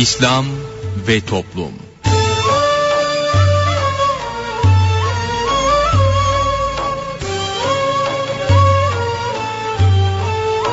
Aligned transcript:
İslam 0.00 0.46
ve 1.08 1.20
Toplum 1.20 1.72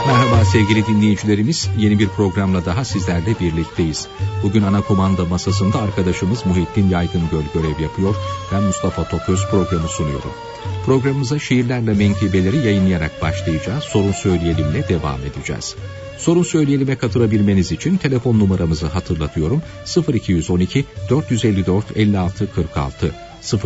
Merhaba 0.08 0.46
sevgili 0.46 0.88
dinleyicilerimiz. 0.88 1.70
Yeni 1.78 2.00
bir 2.00 2.08
programla 2.08 2.66
daha 2.66 2.86
sizlerle 2.86 3.40
birlikteyiz. 3.40 4.08
Bugün 4.44 4.64
ana 4.64 4.82
komanda 4.82 5.26
masasında 5.26 5.82
arkadaşımız 5.82 6.46
Muhittin 6.46 6.90
Yaygıngöl 6.90 7.44
görev 7.54 7.80
yapıyor. 7.80 8.16
Ben 8.52 8.64
Mustafa 8.64 9.04
Toköz 9.04 9.50
programı 9.52 9.88
sunuyorum. 9.88 10.32
Programımıza 10.88 11.40
şiirlerle 11.40 11.94
menkıbeleri 11.94 12.58
yayınlayarak 12.58 13.22
başlayacağız. 13.22 13.84
Sorun 13.84 14.12
söyleyelimle 14.12 14.88
devam 14.90 15.20
edeceğiz. 15.22 15.76
Sorun 16.18 16.44
söyleyelim 16.44 16.88
ve 16.88 16.96
katılabilmeniz 16.96 17.72
için 17.72 17.98
telefon 17.98 18.40
numaramızı 18.40 18.88
hatırlatıyorum. 18.88 19.62
0212 20.14 20.86
454 21.10 21.86
56 21.98 22.52
46 22.52 23.12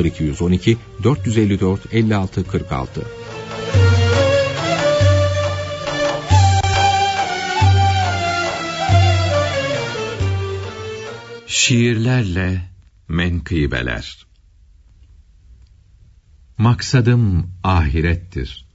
0212 0.04 0.78
454 1.04 1.94
56 1.94 2.48
46 2.48 3.02
Şiirlerle 11.48 12.62
menkıbeler 13.08 14.31
Maksadım 16.62 17.52
ahirettir. 17.64 18.66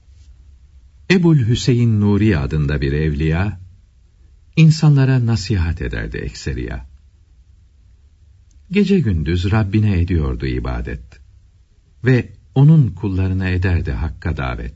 Ebul 1.11 1.37
Hüseyin 1.37 2.01
Nuri 2.01 2.37
adında 2.37 2.81
bir 2.81 2.91
evliya, 2.91 3.59
insanlara 4.55 5.25
nasihat 5.25 5.81
ederdi 5.81 6.17
ekseriya. 6.17 6.87
Gece 8.71 8.99
gündüz 8.99 9.51
Rabbine 9.51 10.01
ediyordu 10.01 10.45
ibadet 10.45 11.19
ve 12.05 12.29
onun 12.55 12.89
kullarına 12.89 13.49
ederdi 13.49 13.91
hakka 13.91 14.37
davet. 14.37 14.75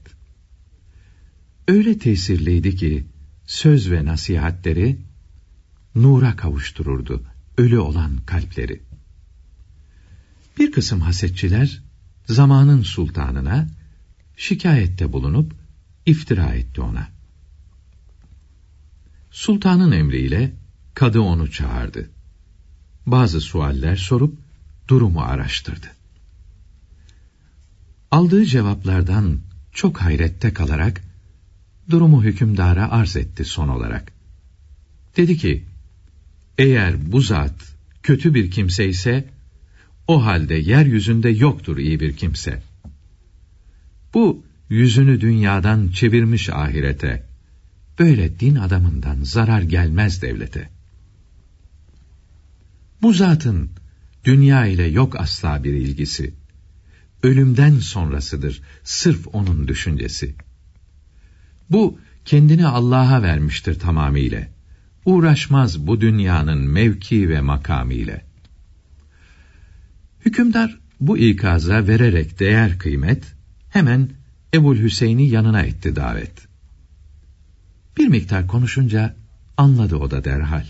Öyle 1.67 1.97
tesirliydi 1.97 2.75
ki 2.75 3.05
söz 3.45 3.91
ve 3.91 4.05
nasihatleri 4.05 4.97
nura 5.95 6.35
kavuştururdu 6.35 7.23
ölü 7.57 7.77
olan 7.77 8.17
kalpleri. 8.25 8.81
Bir 10.59 10.71
kısım 10.71 11.01
hasetçiler 11.01 11.90
zamanın 12.31 12.81
sultanına 12.81 13.67
şikayette 14.37 15.13
bulunup 15.13 15.53
iftira 16.05 16.53
etti 16.53 16.81
ona. 16.81 17.07
Sultanın 19.31 19.91
emriyle 19.91 20.53
kadı 20.93 21.19
onu 21.19 21.51
çağırdı. 21.51 22.09
Bazı 23.05 23.41
sualler 23.41 23.95
sorup 23.95 24.37
durumu 24.87 25.21
araştırdı. 25.21 25.87
Aldığı 28.11 28.45
cevaplardan 28.45 29.39
çok 29.71 30.01
hayrette 30.01 30.53
kalarak 30.53 31.01
durumu 31.89 32.23
hükümdara 32.23 32.91
arz 32.91 33.15
etti 33.15 33.45
son 33.45 33.67
olarak. 33.67 34.11
Dedi 35.17 35.37
ki, 35.37 35.65
eğer 36.57 37.11
bu 37.11 37.21
zat 37.21 37.75
kötü 38.03 38.33
bir 38.33 38.51
kimse 38.51 38.87
ise, 38.87 39.29
o 40.11 40.25
halde 40.25 40.55
yeryüzünde 40.55 41.29
yoktur 41.29 41.77
iyi 41.77 41.99
bir 41.99 42.15
kimse. 42.15 42.61
Bu 44.13 44.43
yüzünü 44.69 45.21
dünyadan 45.21 45.87
çevirmiş 45.87 46.49
ahirete, 46.49 47.23
böyle 47.99 48.39
din 48.39 48.55
adamından 48.55 49.23
zarar 49.23 49.61
gelmez 49.61 50.21
devlete. 50.21 50.69
Bu 53.01 53.13
zatın 53.13 53.69
dünya 54.25 54.65
ile 54.65 54.83
yok 54.83 55.19
asla 55.19 55.63
bir 55.63 55.73
ilgisi. 55.73 56.33
Ölümden 57.23 57.79
sonrasıdır 57.79 58.61
sırf 58.83 59.27
onun 59.33 59.67
düşüncesi. 59.67 60.35
Bu 61.69 61.99
kendini 62.25 62.67
Allah'a 62.67 63.21
vermiştir 63.21 63.79
tamamıyla. 63.79 64.47
Uğraşmaz 65.05 65.87
bu 65.87 66.01
dünyanın 66.01 66.59
mevki 66.59 67.29
ve 67.29 67.41
makamiyle. 67.41 68.30
Hükümdar 70.25 70.79
bu 70.99 71.17
ikaza 71.17 71.87
vererek 71.87 72.39
değer 72.39 72.77
kıymet, 72.77 73.35
hemen 73.69 74.09
Ebul 74.53 74.77
Hüseyin'i 74.77 75.29
yanına 75.29 75.61
etti 75.61 75.95
davet. 75.95 76.47
Bir 77.97 78.07
miktar 78.07 78.47
konuşunca 78.47 79.15
anladı 79.57 79.95
o 79.95 80.11
da 80.11 80.23
derhal. 80.23 80.65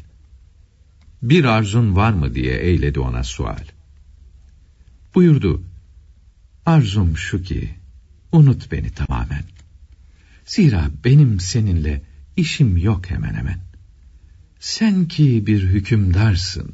Bir 1.22 1.46
arzun 1.46 1.96
var 1.96 2.14
mı 2.14 2.36
diye 2.36 2.58
eyledi 2.58 3.00
ona 3.00 3.24
sual. 3.24 3.64
Buyurdu, 5.16 5.64
arzum 6.66 7.18
şu 7.18 7.44
ki, 7.44 7.70
unut 8.32 8.72
beni 8.72 8.90
tamamen. 8.92 9.44
Zira 10.46 10.90
benim 11.06 11.40
seninle 11.40 12.02
işim 12.38 12.78
yok 12.78 13.10
hemen 13.10 13.34
hemen. 13.34 13.60
Sen 14.60 15.08
ki 15.08 15.48
bir 15.48 15.64
hükümdarsın, 15.64 16.74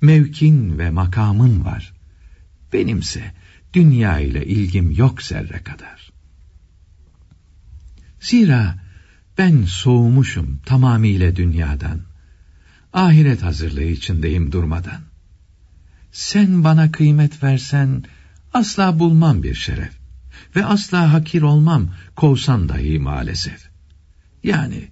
mevkin 0.00 0.78
ve 0.78 0.90
makamın 0.90 1.64
var. 1.64 1.97
Benimse 2.72 3.32
dünya 3.74 4.20
ile 4.20 4.46
ilgim 4.46 4.90
yok 4.90 5.22
zerre 5.22 5.62
kadar. 5.62 6.10
Zira 8.20 8.78
ben 9.38 9.64
soğumuşum 9.64 10.60
tamamıyla 10.66 11.36
dünyadan. 11.36 12.00
Ahiret 12.92 13.42
hazırlığı 13.42 13.82
içindeyim 13.82 14.52
durmadan. 14.52 15.00
Sen 16.12 16.64
bana 16.64 16.92
kıymet 16.92 17.42
versen 17.42 18.04
asla 18.54 18.98
bulmam 18.98 19.42
bir 19.42 19.54
şeref 19.54 19.98
ve 20.56 20.64
asla 20.64 21.12
hakir 21.12 21.42
olmam 21.42 21.94
kovsan 22.16 22.68
dahi 22.68 22.98
maalesef. 22.98 23.68
Yani 24.44 24.88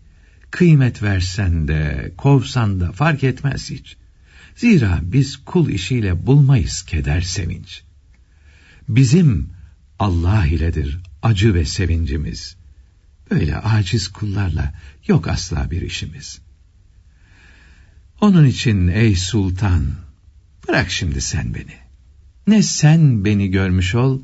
kıymet 0.50 1.03
versen 1.03 1.69
de 1.69 2.12
kovsan 2.16 2.81
da 2.81 2.92
fark 2.92 3.25
etmez 3.25 3.70
hiç. 3.70 3.97
Zira 4.56 5.00
biz 5.03 5.37
kul 5.37 5.69
işiyle 5.69 6.27
bulmayız 6.27 6.83
keder 6.83 7.21
sevinç. 7.21 7.83
Bizim 8.89 9.50
Allah 9.99 10.47
iledir 10.47 10.99
acı 11.22 11.55
ve 11.55 11.65
sevincimiz. 11.65 12.56
Böyle 13.31 13.56
aciz 13.56 14.09
kullarla 14.09 14.75
yok 15.06 15.28
asla 15.28 15.71
bir 15.71 15.83
işimiz. 15.83 16.41
Onun 18.21 18.47
için 18.47 18.89
ey 18.89 19.16
sultan, 19.16 19.87
bırak 20.69 20.91
şimdi 20.91 21.21
sen 21.21 21.55
beni. 21.55 21.75
Ne 22.47 22.62
sen 22.62 23.25
beni 23.25 23.50
görmüş 23.50 23.95
ol, 23.95 24.22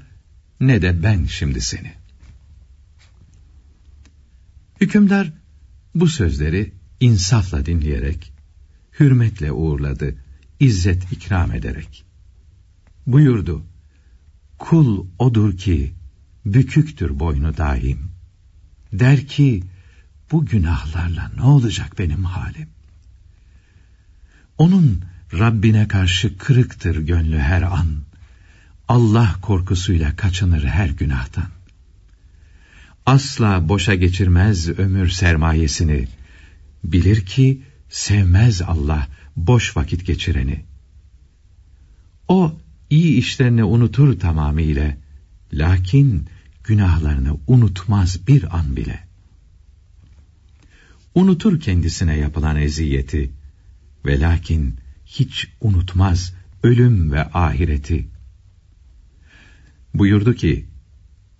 ne 0.61 0.83
de 0.83 1.03
ben 1.03 1.25
şimdi 1.25 1.61
seni. 1.61 1.93
Hükümdar 4.81 5.33
bu 5.95 6.09
sözleri 6.09 6.73
insafla 7.01 7.67
dinleyerek, 7.67 8.33
hürmetle 9.01 9.53
uğurladı, 9.53 10.17
izzet 10.69 11.13
ikram 11.13 11.53
ederek. 11.53 12.05
Buyurdu, 13.07 13.63
kul 14.59 15.07
odur 15.19 15.57
ki, 15.57 15.95
büküktür 16.47 17.19
boynu 17.19 17.57
daim. 17.57 18.01
Der 18.93 19.27
ki, 19.27 19.63
bu 20.31 20.47
günahlarla 20.47 21.31
ne 21.37 21.43
olacak 21.43 21.99
benim 21.99 22.25
halim? 22.25 22.69
Onun 24.59 25.05
Rabbine 25.33 25.89
karşı 25.89 26.39
kırıktır 26.39 26.97
gönlü 26.97 27.39
her 27.39 27.63
an. 27.63 27.89
Allah 28.89 29.37
korkusuyla 29.43 30.17
kaçınır 30.17 30.65
her 30.65 30.89
günahtan. 30.89 31.51
Asla 33.07 33.69
boşa 33.69 33.95
geçirmez 33.95 34.69
ömür 34.69 35.09
sermayesini. 35.09 36.09
Bilir 36.85 37.27
ki 37.27 37.63
sevmez 37.89 38.63
Allah 38.63 39.09
boş 39.37 39.77
vakit 39.77 40.07
geçireni. 40.07 40.65
O 42.29 42.57
iyi 42.91 43.19
işlerini 43.19 43.65
unutur 43.65 44.21
tamamıyla. 44.21 44.97
Lakin 45.53 46.29
günahlarını 46.65 47.39
unutmaz 47.47 48.27
bir 48.29 48.57
an 48.57 48.77
bile. 48.77 49.09
Unutur 51.15 51.61
kendisine 51.61 52.19
yapılan 52.19 52.57
eziyeti 52.57 53.31
ve 54.05 54.21
lakin 54.21 54.77
hiç 55.07 55.49
unutmaz 55.61 56.35
ölüm 56.63 57.13
ve 57.13 57.25
ahireti. 57.25 58.09
Buyurdu 59.95 60.35
ki, 60.35 60.67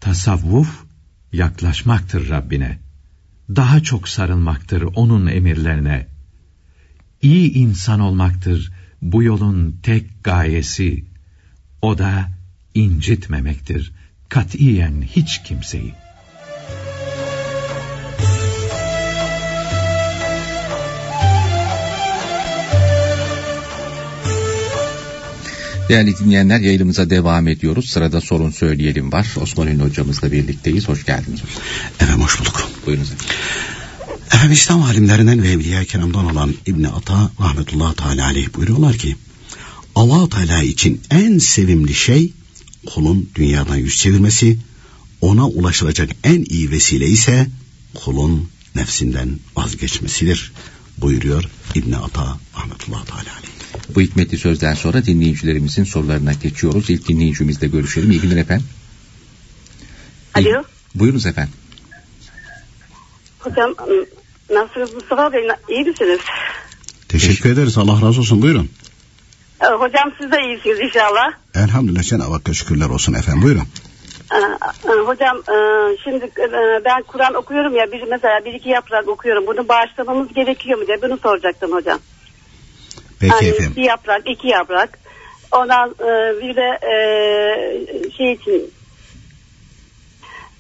tasavvuf 0.01 0.85
yaklaşmaktır 1.33 2.29
Rabbine. 2.29 2.79
Daha 3.49 3.83
çok 3.83 4.09
sarılmaktır 4.09 4.83
onun 4.83 5.27
emirlerine. 5.27 6.12
İyi 7.23 7.53
insan 7.53 8.01
olmaktır 8.01 8.73
bu 9.03 9.23
yolun 9.23 9.79
tek 9.83 10.25
gayesi. 10.25 11.05
O 11.83 11.99
da 11.99 12.29
incitmemektir 12.75 13.93
katiyen 14.29 15.03
hiç 15.03 15.43
kimseyi. 15.43 15.95
Değerli 25.89 26.19
dinleyenler 26.19 26.61
yayınımıza 26.61 27.11
devam 27.11 27.49
ediyoruz. 27.49 27.91
Sırada 27.91 28.21
sorun 28.21 28.51
söyleyelim 28.51 29.13
var. 29.13 29.27
Osman 29.41 29.69
Ünlü 29.69 29.83
hocamızla 29.83 30.33
birlikteyiz. 30.33 30.89
Hoş 30.89 31.05
geldiniz 31.05 31.43
hocam. 31.43 31.63
Efendim 32.01 32.25
hoş 32.25 32.41
bulduk. 32.41 32.71
Buyurunuz 32.87 33.13
efendim. 33.13 33.37
Efendim 34.33 34.53
İslam 34.53 34.83
alimlerinden 34.83 35.43
ve 35.43 35.49
Evliya-i 35.49 35.87
Kiram'dan 35.87 36.31
olan 36.31 36.55
İbni 36.67 36.89
Ata 36.89 37.31
rahmetullahi 37.41 37.97
teala 37.97 38.25
aleyh 38.25 38.55
buyuruyorlar 38.55 38.97
ki 38.97 39.17
allah 39.95 40.29
Teala 40.29 40.63
için 40.63 41.01
en 41.11 41.39
sevimli 41.39 41.95
şey 41.95 42.33
kulun 42.87 43.31
dünyadan 43.35 43.77
yüz 43.77 43.97
çevirmesi, 43.97 44.59
ona 45.21 45.49
ulaşılacak 45.49 46.11
en 46.25 46.45
iyi 46.49 46.71
vesile 46.71 47.07
ise 47.07 47.47
kulun 47.95 48.49
nefsinden 48.75 49.39
vazgeçmesidir 49.57 50.53
buyuruyor 50.99 51.45
İbni 51.75 51.97
Ata 51.97 52.39
rahmetullahi 52.57 53.07
teala 53.07 53.21
aleyh. 53.21 53.53
Bu 53.95 54.01
hikmetli 54.01 54.39
sözden 54.39 54.75
sonra 54.75 55.07
dinleyicilerimizin 55.07 55.85
sorularına 55.85 56.33
geçiyoruz. 56.33 56.91
İlk 56.91 57.09
dinleyicimizle 57.09 57.69
görüşelim. 57.69 58.11
İyi 58.11 58.21
günler 58.21 58.37
efendim. 58.37 58.67
Alo. 60.35 60.63
Buyurunuz 60.95 61.27
efendim. 61.27 61.55
Hocam 63.39 63.75
nasılsınız 64.53 64.95
Mustafa 64.95 65.33
Bey? 65.33 65.49
İyi 65.69 65.85
misiniz? 65.85 66.21
Teşekkür 67.09 67.53
ederiz 67.53 67.79
Allah 67.79 67.93
razı 68.09 68.21
olsun 68.21 68.43
buyurun. 68.43 68.69
Ee, 69.63 69.67
Hocam 69.67 70.13
siz 70.21 70.33
de 70.33 70.37
iyisiniz 70.43 70.81
inşallah. 70.81 71.33
Elhamdülillah 71.55 72.03
Cenab-ı 72.03 72.33
Hakk'a 72.33 72.53
şükürler 72.55 72.89
olsun 72.89 73.15
efendim 73.15 73.43
buyurun. 73.43 73.63
Ee, 74.33 74.37
e, 74.89 74.93
Hocam 75.07 75.37
e, 75.37 75.57
şimdi 76.05 76.25
e, 76.25 76.51
ben 76.85 77.03
Kur'an 77.03 77.35
okuyorum 77.35 77.77
ya 77.77 77.93
bir 77.93 78.03
mesela 78.11 78.45
bir 78.45 78.53
iki 78.55 78.69
yaprak 78.69 79.09
okuyorum. 79.09 79.47
Bunu 79.47 79.69
bağışlamamız 79.69 80.33
gerekiyor 80.35 80.79
mu 80.79 80.87
diye 80.87 81.03
bunu 81.03 81.19
soracaktım 81.19 81.73
hocam. 81.73 81.99
Peki 83.21 83.33
Hani 83.35 83.49
efendim. 83.49 83.73
bir 83.77 83.83
yaprak, 83.83 84.23
iki 84.31 84.49
yaprak. 84.49 84.99
Ondan 85.53 85.91
bir 86.43 86.57
de 86.57 86.79
şey 88.17 88.33
için 88.33 88.71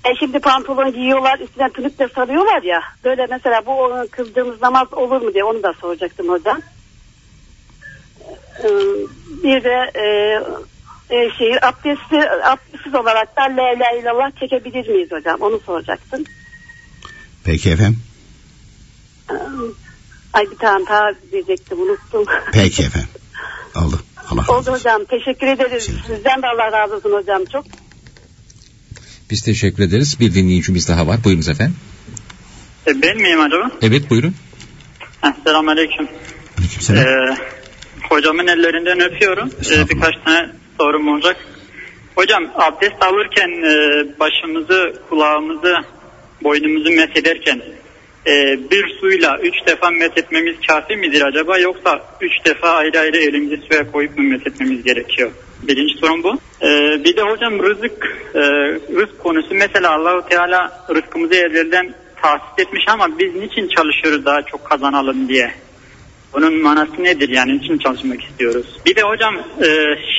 e 0.04 0.16
şimdi 0.18 0.38
pantolon 0.38 0.92
giyiyorlar 0.92 1.38
üstüne 1.38 1.70
tünük 1.70 1.98
de 1.98 2.08
sarıyorlar 2.14 2.62
ya. 2.62 2.80
Böyle 3.04 3.26
mesela 3.30 3.66
bu 3.66 4.06
kıldığımız 4.10 4.62
namaz 4.62 4.92
olur 4.92 5.22
mu 5.22 5.34
diye 5.34 5.44
onu 5.44 5.62
da 5.62 5.72
soracaktım 5.80 6.28
hocam. 6.28 6.60
E, 8.58 8.68
bir 9.42 9.64
de 9.64 9.90
e, 9.94 10.04
e, 11.16 11.30
şey 11.38 11.56
abdesti, 11.62 12.30
abdestsiz 12.30 12.94
olarak 12.94 13.36
da 13.36 13.42
la 13.42 13.72
ilahe 13.72 14.00
illallah 14.00 14.30
çekebilir 14.40 14.88
miyiz 14.88 15.12
hocam? 15.12 15.40
Onu 15.40 15.60
soracaktım. 15.66 16.24
Peki 17.44 17.70
efendim. 17.70 18.00
E, 19.30 19.34
Ay 20.32 20.50
bir 20.50 20.56
tane 20.58 20.86
daha 20.86 21.10
diyecektim 21.32 21.80
unuttum. 21.80 22.24
Peki 22.52 22.82
efendim. 22.82 23.08
Oldu. 23.76 24.00
Allah 24.30 24.42
razı 24.42 24.52
Oldu 24.52 24.72
hocam. 24.72 25.04
Teşekkür 25.04 25.46
ederiz. 25.46 25.90
Sizden 26.06 26.42
de 26.42 26.46
Allah 26.46 26.72
razı 26.72 26.96
olsun 26.96 27.12
hocam 27.12 27.44
çok. 27.44 27.64
Biz 29.32 29.42
teşekkür 29.42 29.82
ederiz. 29.82 30.20
Bir 30.20 30.34
dinleyicimiz 30.34 30.88
daha 30.88 31.06
var. 31.06 31.24
Buyurunuz 31.24 31.48
efendim. 31.48 31.76
E, 32.86 33.02
Ben 33.02 33.16
miyim 33.16 33.40
acaba? 33.40 33.70
Evet 33.82 34.10
buyurun. 34.10 34.34
Selamun 35.44 35.68
Aleyküm. 35.68 36.08
Aleykümselam. 36.58 37.04
Ee, 37.06 37.36
hocamın 38.10 38.46
ellerinden 38.46 39.00
öpüyorum. 39.00 39.50
Ee, 39.70 39.88
birkaç 39.88 40.14
tane 40.24 40.50
sorum 40.80 41.08
olacak. 41.08 41.36
Hocam 42.14 42.42
abdest 42.54 43.02
alırken 43.02 43.48
e, 43.48 43.74
başımızı, 44.20 45.02
kulağımızı, 45.08 45.74
boynumuzu 46.42 46.90
methederken 46.90 47.62
e, 48.26 48.58
bir 48.70 48.98
suyla 49.00 49.38
üç 49.38 49.66
defa 49.66 49.90
methetmemiz 49.90 50.56
kafi 50.66 50.96
midir 50.96 51.22
acaba 51.22 51.58
yoksa 51.58 52.04
üç 52.20 52.44
defa 52.44 52.68
ayrı 52.68 52.98
ayrı 52.98 53.16
elimizi 53.16 53.56
suya 53.56 53.92
koyup 53.92 54.18
mu 54.18 54.24
methetmemiz 54.24 54.82
gerekiyor? 54.84 55.30
Birinci 55.62 55.94
sorun 55.94 56.22
bu. 56.22 56.38
Ee, 56.62 57.04
bir 57.04 57.16
de 57.16 57.22
hocam 57.22 57.62
rızık, 57.62 58.18
e, 58.34 58.40
rızk 59.00 59.18
konusu 59.18 59.54
mesela 59.54 59.90
Allahu 59.92 60.28
Teala 60.28 60.84
rızkımızı 60.94 61.34
evlerden 61.34 61.94
tahsis 62.22 62.58
etmiş 62.58 62.84
ama 62.88 63.18
biz 63.18 63.34
niçin 63.34 63.68
çalışıyoruz 63.68 64.24
daha 64.24 64.42
çok 64.42 64.64
kazanalım 64.64 65.28
diye? 65.28 65.52
Bunun 66.32 66.62
manası 66.62 67.04
nedir 67.04 67.28
yani 67.28 67.58
niçin 67.58 67.78
çalışmak 67.78 68.22
istiyoruz? 68.22 68.66
Bir 68.86 68.96
de 68.96 69.02
hocam 69.02 69.34
e, 69.36 69.68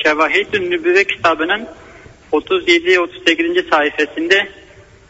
Şevahid-ü 0.04 0.70
Nübüvve 0.70 1.04
kitabının 1.04 1.68
37-38. 2.32 3.70
sayfasında 3.70 4.36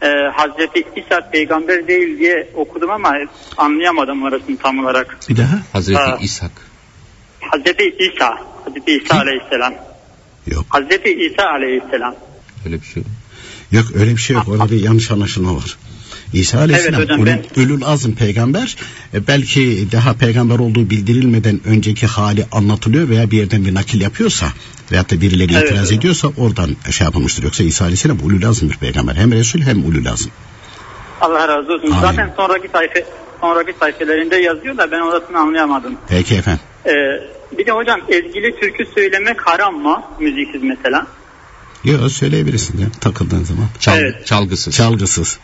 e, 0.03 0.07
Hazreti 0.33 0.83
İsa 0.95 1.29
peygamber 1.31 1.87
değil 1.87 2.19
diye 2.19 2.49
okudum 2.55 2.89
ama 2.89 3.13
anlayamadım 3.57 4.23
orasını 4.23 4.57
tam 4.57 4.79
olarak. 4.79 5.17
Bir 5.29 5.37
daha? 5.37 5.59
Hazreti 5.73 5.99
Ha. 5.99 6.17
İshak. 6.21 6.51
Hazreti 7.41 7.95
İsa, 7.99 8.37
Hazreti 8.65 8.91
İsa 8.91 9.17
aleyhisselam. 9.17 9.73
Yok. 10.47 10.65
Hazreti 10.69 11.09
İsa 11.25 11.49
aleyhisselam. 11.49 12.15
Öyle 12.65 12.81
bir 12.81 12.85
şey. 12.85 13.03
Yok 13.71 13.85
öyle 13.95 14.11
bir 14.11 14.21
şey 14.21 14.35
yok. 14.35 14.47
Orada 14.47 14.71
bir 14.71 14.83
yanlış 14.83 15.11
anlaşılma 15.11 15.55
var. 15.55 15.77
İsa 16.33 16.59
Aleyhisselam 16.59 17.01
Evet 17.01 17.09
hocam, 17.09 17.19
ulul, 17.21 17.27
ben- 17.57 17.63
ulul 17.63 17.81
azm 17.81 18.11
peygamber 18.11 18.75
e, 19.13 19.27
belki 19.27 19.87
daha 19.91 20.13
peygamber 20.13 20.59
olduğu 20.59 20.89
bildirilmeden 20.89 21.59
önceki 21.65 22.07
hali 22.07 22.45
anlatılıyor 22.51 23.09
veya 23.09 23.31
bir 23.31 23.37
yerden 23.37 23.65
bir 23.65 23.73
nakil 23.73 24.01
yapıyorsa 24.01 24.45
veyahut 24.91 25.11
da 25.11 25.21
birileri 25.21 25.53
Evet, 25.53 25.63
itiraz 25.65 25.91
evet. 25.91 25.99
ediyorsa 25.99 26.27
oradan 26.37 26.69
şey 26.91 27.05
yapılmıştır. 27.05 27.43
Yoksa 27.43 27.63
İsa 27.63 27.83
Aleyhisselam 27.85 28.17
ulul 28.23 28.43
azm 28.43 28.69
bir 28.69 28.77
peygamber. 28.77 29.15
Hem 29.15 29.31
Resul 29.31 29.61
hem 29.61 29.85
ulul 29.85 30.05
azm. 30.05 30.29
Allah 31.21 31.47
razı 31.47 31.73
olsun. 31.73 31.91
Amin. 31.91 32.01
Zaten 32.01 32.33
sonraki 32.37 32.67
sayfa 32.67 32.99
sonraki 33.41 33.73
sayfelerinde 33.79 34.35
yazıyor 34.35 34.77
da 34.77 34.91
ben 34.91 34.99
orasını 35.01 35.39
anlayamadım. 35.39 35.95
Peki 36.09 36.35
efendim. 36.35 36.61
Ee, 36.85 36.91
bir 37.57 37.65
de 37.65 37.71
hocam 37.71 37.99
ezgili 38.09 38.59
türkü 38.59 38.85
söylemek 38.95 39.47
haram 39.47 39.75
mı? 39.75 40.03
Müziksiz 40.19 40.63
mesela. 40.63 41.07
Yok 41.83 42.11
söyleyebilirsin 42.11 42.77
ya 42.77 42.87
takıldığın 43.01 43.43
zaman. 43.43 43.65
Çal, 43.79 43.97
Evet. 43.97 44.25
Çalgısız. 44.27 44.75
Çalgısız. 44.75 45.39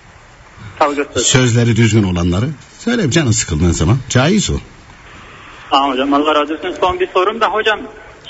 Çalgısız. 0.80 1.26
Sözleri 1.26 1.76
düzgün 1.76 2.04
olanları 2.04 2.46
söyle 2.80 3.12
canın 3.12 3.32
sıkıldığın 3.32 3.72
zaman. 3.72 3.98
Caiz 4.10 4.50
o. 4.50 4.54
Tamam 5.70 5.92
hocam 5.92 6.14
Allah 6.14 6.36
razı 6.36 6.54
olsun. 6.54 6.76
Son 6.82 7.00
bir 7.00 7.08
sorum 7.08 7.42
da 7.42 7.48
hocam 7.48 7.80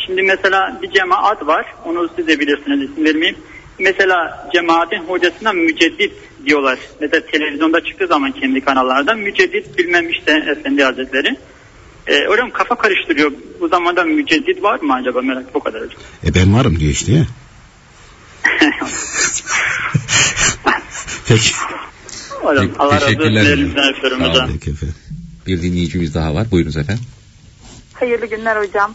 şimdi 0.05 0.23
mesela 0.23 0.79
bir 0.81 0.91
cemaat 0.91 1.47
var. 1.47 1.65
Onu 1.85 2.09
siz 2.15 2.27
de 2.27 2.39
bilirsiniz 2.39 2.91
isim 2.91 3.05
vermeyeyim. 3.05 3.37
Mesela 3.79 4.49
cemaatin 4.53 4.99
hocasına 5.07 5.53
müceddit 5.53 6.13
diyorlar. 6.45 6.79
Mesela 7.01 7.25
televizyonda 7.25 7.83
çıktığı 7.83 8.07
zaman 8.07 8.31
kendi 8.31 8.61
kanallardan 8.61 9.19
müceddit 9.19 9.77
bilmem 9.77 10.09
işte 10.09 10.31
efendi 10.31 10.83
hazretleri. 10.83 11.37
Ee, 12.07 12.25
hocam 12.27 12.51
kafa 12.51 12.75
karıştırıyor. 12.75 13.31
Bu 13.59 13.67
zamanda 13.67 14.03
müceddit 14.03 14.63
var 14.63 14.79
mı 14.79 14.93
acaba 14.93 15.21
merak 15.21 15.55
bu 15.55 15.59
kadar 15.59 15.81
hocam. 15.81 16.01
E 16.25 16.35
ben 16.35 16.53
varım 16.53 16.79
diyor 16.79 16.91
işte 16.91 17.11
ya. 17.11 17.25
Peki. 21.27 21.51
Hocam 22.43 22.69
Allah 22.79 22.95
razı 22.95 23.05
olsun. 23.05 23.17
teşekkürler 23.17 23.57
olun. 23.57 24.29
hocam. 24.29 24.49
Peki 24.53 24.71
efendim. 24.71 24.95
Bir 25.47 25.61
dinleyicimiz 25.61 26.15
daha 26.15 26.35
var. 26.35 26.51
Buyurunuz 26.51 26.77
efendim. 26.77 27.03
Hayırlı 27.93 28.25
günler 28.25 28.55
hocam. 28.55 28.93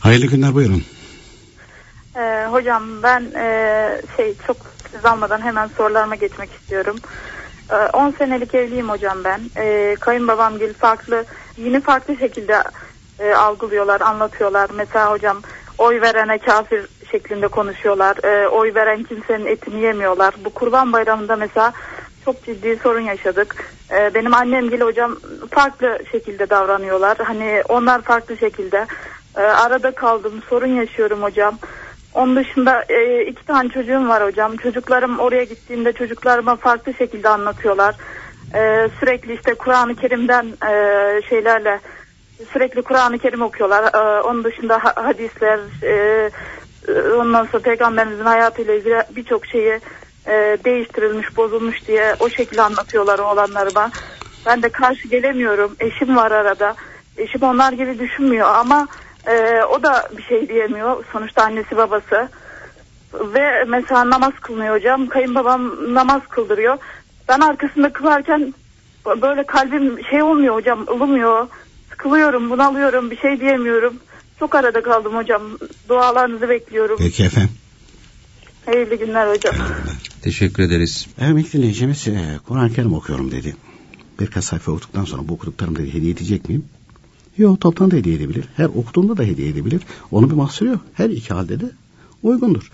Hayırlı 0.00 0.26
günler 0.26 0.54
buyurun. 0.54 0.82
Ee, 2.16 2.46
hocam 2.50 3.02
ben 3.02 3.20
e, 3.20 4.00
şey 4.16 4.34
çok 4.46 4.56
siz 4.92 5.04
almadan 5.04 5.40
hemen 5.40 5.70
sorularıma 5.76 6.14
geçmek 6.14 6.50
istiyorum. 6.52 6.96
Ee, 7.70 7.74
10 7.76 8.14
senelik 8.18 8.54
evliyim 8.54 8.88
hocam 8.88 9.24
ben. 9.24 9.40
Ee, 9.56 9.96
kayınbabam 10.00 10.58
gibi 10.58 10.72
farklı 10.72 11.24
yine 11.56 11.80
farklı 11.80 12.16
şekilde 12.16 12.62
e, 13.18 13.34
algılıyorlar, 13.34 14.00
anlatıyorlar. 14.00 14.70
Mesela 14.74 15.10
hocam 15.10 15.42
oy 15.78 16.00
verene 16.00 16.38
kafir 16.38 16.86
şeklinde 17.10 17.48
konuşuyorlar. 17.48 18.16
Ee, 18.24 18.48
oy 18.48 18.74
veren 18.74 19.02
kimsenin 19.02 19.46
etini 19.46 19.82
yemiyorlar. 19.82 20.34
Bu 20.44 20.50
kurban 20.50 20.92
bayramında 20.92 21.36
mesela 21.36 21.72
çok 22.24 22.44
ciddi 22.44 22.78
sorun 22.82 23.00
yaşadık. 23.00 23.54
Ee, 23.92 24.14
benim 24.14 24.34
annem 24.34 24.70
gibi 24.70 24.84
hocam 24.84 25.20
farklı 25.50 25.98
şekilde 26.12 26.50
davranıyorlar. 26.50 27.18
Hani 27.18 27.62
onlar 27.68 28.02
farklı 28.02 28.38
şekilde. 28.38 28.86
Ee, 29.36 29.40
arada 29.40 29.94
kaldım, 29.94 30.42
sorun 30.48 30.74
yaşıyorum 30.74 31.22
hocam. 31.22 31.58
Onun 32.12 32.36
dışında 32.36 32.84
e, 32.88 33.24
iki 33.24 33.44
tane 33.44 33.68
çocuğum 33.68 34.08
var 34.08 34.24
hocam. 34.24 34.56
Çocuklarım 34.56 35.18
oraya 35.18 35.44
gittiğimde 35.44 35.92
çocuklarıma 35.92 36.56
farklı 36.56 36.94
şekilde 36.94 37.28
anlatıyorlar. 37.28 37.94
Ee, 38.54 38.90
sürekli 39.00 39.34
işte 39.34 39.54
Kur'an-ı 39.54 39.96
Kerim'den 39.96 40.46
e, 40.70 40.74
şeylerle 41.28 41.80
sürekli 42.52 42.82
Kur'an-ı 42.82 43.18
Kerim 43.18 43.42
okuyorlar. 43.42 43.84
Ee, 43.94 44.20
onun 44.20 44.44
dışında 44.44 44.78
ha- 44.84 45.06
hadisler, 45.06 45.60
e, 45.82 46.30
ondan 47.16 47.46
sonra 47.46 47.62
peygamberimizin 47.62 48.24
hayatıyla 48.24 48.74
ilgili 48.74 49.02
birçok 49.10 49.46
şeyi 49.46 49.80
e, 50.26 50.58
değiştirilmiş, 50.64 51.36
bozulmuş 51.36 51.86
diye 51.86 52.16
o 52.20 52.30
şekilde 52.30 52.62
anlatıyorlar 52.62 53.18
oğlanlarıma. 53.18 53.90
Ben 54.46 54.62
de 54.62 54.68
karşı 54.68 55.08
gelemiyorum. 55.08 55.76
Eşim 55.80 56.16
var 56.16 56.30
arada. 56.30 56.74
Eşim 57.16 57.42
onlar 57.42 57.72
gibi 57.72 57.98
düşünmüyor 57.98 58.48
ama 58.54 58.88
e, 59.26 59.62
o 59.62 59.82
da 59.82 60.08
bir 60.16 60.22
şey 60.22 60.48
diyemiyor. 60.48 61.04
Sonuçta 61.12 61.42
annesi 61.42 61.76
babası. 61.76 62.28
Ve 63.14 63.64
mesela 63.68 64.10
namaz 64.10 64.32
kılmıyor 64.40 64.76
hocam. 64.76 65.06
Kayınbabam 65.06 65.94
namaz 65.94 66.22
kıldırıyor. 66.28 66.78
Ben 67.28 67.40
arkasında 67.40 67.92
kılarken 67.92 68.54
böyle 69.22 69.46
kalbim 69.46 70.04
şey 70.10 70.22
olmuyor 70.22 70.54
hocam 70.54 70.86
ılımıyor. 70.88 71.48
Sıkılıyorum, 71.90 72.50
bunalıyorum, 72.50 73.10
bir 73.10 73.16
şey 73.16 73.40
diyemiyorum. 73.40 73.94
Çok 74.38 74.54
arada 74.54 74.82
kaldım 74.82 75.16
hocam. 75.16 75.42
Dualarınızı 75.88 76.48
bekliyorum. 76.48 76.96
Peki 76.98 77.24
efendim. 77.24 77.50
Hayırlı 78.66 78.94
günler 78.94 79.34
hocam. 79.34 79.54
Teşekkür 80.22 80.62
ederiz. 80.62 81.06
Evet 81.18 81.46
ilk 81.46 81.52
dinleyicimiz 81.52 82.08
e, 82.08 82.38
Kur'an-ı 82.48 82.72
Kerim 82.72 82.94
okuyorum 82.94 83.30
dedi. 83.30 83.56
Birkaç 84.20 84.44
sayfa 84.44 84.72
okuduktan 84.72 85.04
sonra 85.04 85.28
bu 85.28 85.34
okuduklarımı 85.34 85.78
da 85.78 85.82
hediye 85.82 86.12
edecek 86.12 86.48
miyim? 86.48 86.64
Yok 87.38 87.60
toptan 87.60 87.90
da 87.90 87.96
hediye 87.96 88.16
edebilir. 88.16 88.44
Her 88.56 88.64
okuduğunda 88.64 89.16
da 89.16 89.22
hediye 89.22 89.48
edebilir. 89.48 89.82
Onun 90.10 90.30
bir 90.30 90.34
mahsuru 90.34 90.68
yok. 90.68 90.80
Her 90.94 91.10
iki 91.10 91.34
halde 91.34 91.60
de 91.60 91.70
uygundur. 92.22 92.70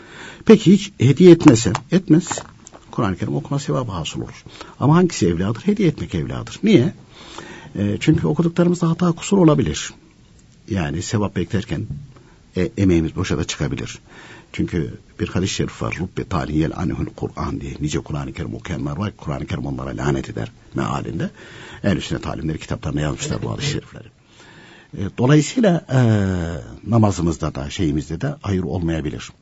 Peki 0.47 0.73
hiç 0.73 0.93
hediye 0.99 1.31
etmese, 1.31 1.73
etmez. 1.93 2.29
Kur'an-ı 2.91 3.17
Kerim 3.17 3.37
okuma 3.37 3.61
sevabı 3.61 3.93
hasıl 3.93 4.21
olur. 4.21 4.45
Ama 4.81 4.97
hangisi 4.97 5.27
evladır? 5.27 5.67
Hediye 5.67 5.89
etmek 5.89 6.15
evladır. 6.15 6.61
Niye? 6.63 6.93
E, 7.79 7.97
çünkü 8.01 8.27
okuduklarımızda 8.27 8.89
hata 8.89 9.13
kusur 9.13 9.39
olabilir. 9.39 9.93
Yani 10.71 11.03
sevap 11.03 11.37
beklerken 11.37 11.87
e, 12.57 12.71
emeğimiz 12.79 13.17
boşa 13.17 13.39
da 13.39 13.45
çıkabilir. 13.45 13.99
Çünkü 14.53 14.95
bir 15.21 15.29
hadis-i 15.29 15.55
şerif 15.55 15.83
var. 15.83 15.97
Rubbe 16.01 16.25
taliyel 16.25 16.77
anehul 16.77 17.07
Kur'an 17.17 17.61
diye. 17.61 17.75
Nice 17.81 18.01
Kur'an-ı 18.01 18.33
Kerim 18.33 18.55
okuyanlar 18.55 18.97
var. 18.97 19.13
Kur'an-ı 19.17 19.47
Kerim 19.47 19.67
onlara 19.67 19.97
lanet 19.97 20.31
eder 20.31 20.53
mealinde. 20.75 21.31
En 21.85 21.97
üstüne 21.97 22.21
talimleri 22.21 22.59
kitaplarına 22.59 23.01
yazmışlar 23.01 23.43
bu 23.43 23.53
hadis-i 23.53 23.71
şerifleri. 23.71 24.09
E, 24.97 25.01
dolayısıyla 25.19 25.87
e, 25.93 26.01
namazımızda 26.91 27.55
da 27.55 27.71
şeyimizde 27.71 28.21
de 28.21 28.35
hayır 28.43 28.63
olmayabilir. 28.63 29.33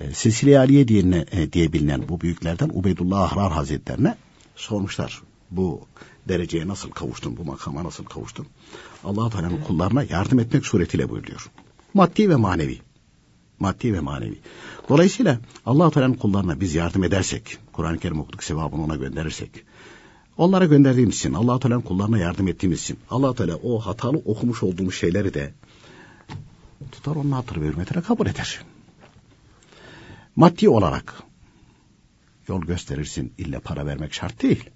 E, 0.00 0.14
Silsile-i 0.14 0.58
Aliye 0.58 0.88
diye, 0.88 1.26
e, 1.32 1.52
diye 1.52 1.72
bilinen 1.72 2.08
bu 2.08 2.20
büyüklerden 2.20 2.70
Ubeydullah 2.72 3.20
Ahrar 3.20 3.52
Hazretlerine 3.52 4.16
sormuşlar. 4.56 5.22
Bu 5.50 5.86
dereceye 6.28 6.68
nasıl 6.68 6.90
kavuştun, 6.90 7.36
bu 7.36 7.44
makama 7.44 7.84
nasıl 7.84 8.04
kavuştun? 8.04 8.46
allah 9.04 9.30
Teala'nın 9.30 9.62
kullarına 9.66 10.02
yardım 10.02 10.38
etmek 10.38 10.66
suretiyle 10.66 11.08
buyuruyor. 11.08 11.50
Maddi 11.94 12.30
ve 12.30 12.36
manevi. 12.36 12.78
Maddi 13.62 13.94
ve 13.94 14.00
manevi. 14.00 14.38
Dolayısıyla 14.88 15.38
allah 15.66 15.90
Teala'nın 15.90 16.14
kullarına 16.14 16.60
biz 16.60 16.74
yardım 16.74 17.04
edersek, 17.04 17.58
Kur'an-ı 17.72 17.98
Kerim 17.98 18.20
okuduk 18.20 18.42
sevabını 18.42 18.84
ona 18.84 18.96
gönderirsek, 18.96 19.50
onlara 20.36 20.66
gönderdiğimiz 20.66 21.16
için, 21.16 21.32
allah 21.32 21.58
Teala'nın 21.58 21.80
kullarına 21.80 22.18
yardım 22.18 22.48
ettiğimiz 22.48 22.80
için, 22.80 22.98
allah 23.10 23.34
Teala 23.34 23.56
o 23.56 23.78
hatalı 23.78 24.16
okumuş 24.16 24.62
olduğumuz 24.62 24.94
şeyleri 24.94 25.34
de 25.34 25.54
tutar 26.92 27.16
onun 27.16 27.30
hatırı 27.30 27.60
ve 27.60 27.66
hürmetine 27.66 28.02
kabul 28.02 28.26
eder. 28.26 28.60
Maddi 30.36 30.68
olarak 30.68 31.22
yol 32.48 32.60
gösterirsin, 32.62 33.32
ille 33.38 33.58
para 33.58 33.86
vermek 33.86 34.14
şart 34.14 34.42
değil. 34.42 34.70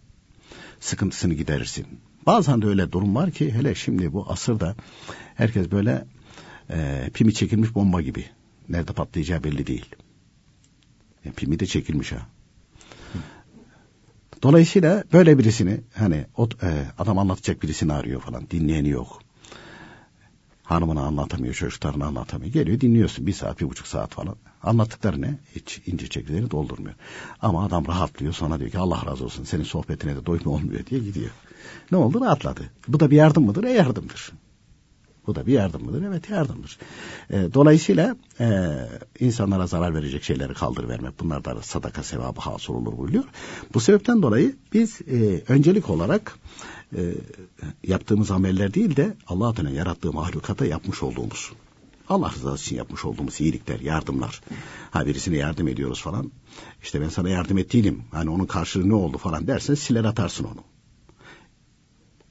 Sıkıntısını 0.81 1.35
giderirsin. 1.35 1.87
Bazen 2.27 2.63
de 2.63 2.67
öyle 2.67 2.93
durum 2.93 3.15
var 3.15 3.31
ki 3.31 3.53
hele 3.53 3.75
şimdi 3.75 4.13
bu 4.13 4.27
asırda 4.29 4.77
herkes 5.35 5.71
böyle 5.71 6.05
e, 6.71 7.11
pimi 7.15 7.35
çekilmiş 7.35 7.75
bomba 7.75 8.01
gibi. 8.03 8.25
Nerede 8.69 8.93
patlayacağı 8.93 9.45
belli 9.45 9.67
değil. 9.67 9.87
E, 11.25 11.31
pimi 11.31 11.61
de 11.61 11.67
çekilmiş 11.67 12.13
ha. 12.13 12.27
Dolayısıyla 14.43 15.05
böyle 15.13 15.39
birisini 15.39 15.81
hani 15.95 16.27
o, 16.37 16.49
e, 16.63 16.85
adam 16.99 17.19
anlatacak 17.19 17.63
birisini 17.63 17.93
arıyor 17.93 18.21
falan 18.21 18.51
dinleyeni 18.51 18.89
yok. 18.89 19.23
Hanımını 20.63 21.01
anlatamıyor, 21.01 21.55
çocuklarını 21.55 22.07
anlatamıyor. 22.07 22.53
Geliyor 22.53 22.81
dinliyorsun 22.81 23.27
bir 23.27 23.33
saat, 23.33 23.61
bir 23.61 23.69
buçuk 23.69 23.87
saat 23.87 24.15
falan. 24.15 24.37
Anlattıkları 24.63 25.23
ne? 25.23 25.39
Hiç 25.55 25.81
ince 25.87 26.09
çekirdeğini 26.09 26.51
doldurmuyor. 26.51 26.95
Ama 27.43 27.65
adam 27.65 27.87
rahatlıyor 27.87 28.33
sonra 28.33 28.59
diyor 28.59 28.71
ki 28.71 28.79
Allah 28.79 29.07
razı 29.07 29.25
olsun 29.25 29.45
senin 29.45 29.65
sohbetine 29.65 30.17
de 30.17 30.27
doyma 30.27 30.51
olmuyor 30.51 30.87
diye 30.87 31.01
gidiyor. 31.01 31.31
Ne 31.91 31.99
oldu? 31.99 32.21
Rahatladı. 32.21 32.71
Bu 32.89 33.01
da 33.01 33.11
bir 33.11 33.17
yardım 33.17 33.45
mıdır? 33.45 33.65
E 33.65 33.71
yardımdır. 33.71 34.33
Bu 35.27 35.35
da 35.35 35.47
bir 35.47 35.53
yardım 35.53 35.85
mıdır? 35.85 36.03
Evet 36.09 36.31
yardımdır. 36.31 36.79
E, 37.31 37.55
dolayısıyla 37.55 38.17
e, 38.41 38.71
insanlara 39.21 39.67
zarar 39.67 39.95
verecek 39.95 40.25
şeyleri 40.25 40.55
kaldır 40.55 40.89
vermek. 40.89 41.21
Bunlar 41.21 41.45
da 41.45 41.63
sadaka 41.63 42.03
sevabı 42.03 42.41
hasıl 42.41 42.75
olur 42.75 42.99
buyuruyor. 42.99 43.25
Bu 43.75 43.81
sebepten 43.81 44.23
dolayı 44.23 44.57
biz 44.73 45.01
e, 45.01 45.43
öncelik 45.49 45.91
olarak 45.91 46.39
e, 46.97 47.15
yaptığımız 47.83 48.31
ameller 48.31 48.75
değil 48.75 48.97
de 48.97 49.17
Allah 49.27 49.49
adına 49.49 49.71
yarattığı 49.71 50.13
mahlukata 50.13 50.67
yapmış 50.67 51.03
olduğumuz 51.03 51.53
Allah 52.09 52.33
rızası 52.33 52.65
için 52.65 52.77
yapmış 52.77 53.05
olduğumuz 53.05 53.41
iyilikler, 53.41 53.81
yardımlar. 53.81 54.41
Ha 54.91 55.07
birisine 55.07 55.37
yardım 55.37 55.69
ediyoruz 55.69 56.03
falan. 56.03 56.33
İşte 56.83 57.01
ben 57.01 57.09
sana 57.09 57.29
yardım 57.29 57.59
ettiydim. 57.59 58.03
Hani 58.11 58.31
onun 58.31 58.47
karşılığı 58.47 58.89
ne 58.89 58.95
oldu 58.95 59.19
falan 59.19 59.47
dersen 59.47 59.75
siler 59.75 60.05
atarsın 60.05 60.45
onu. 60.45 60.76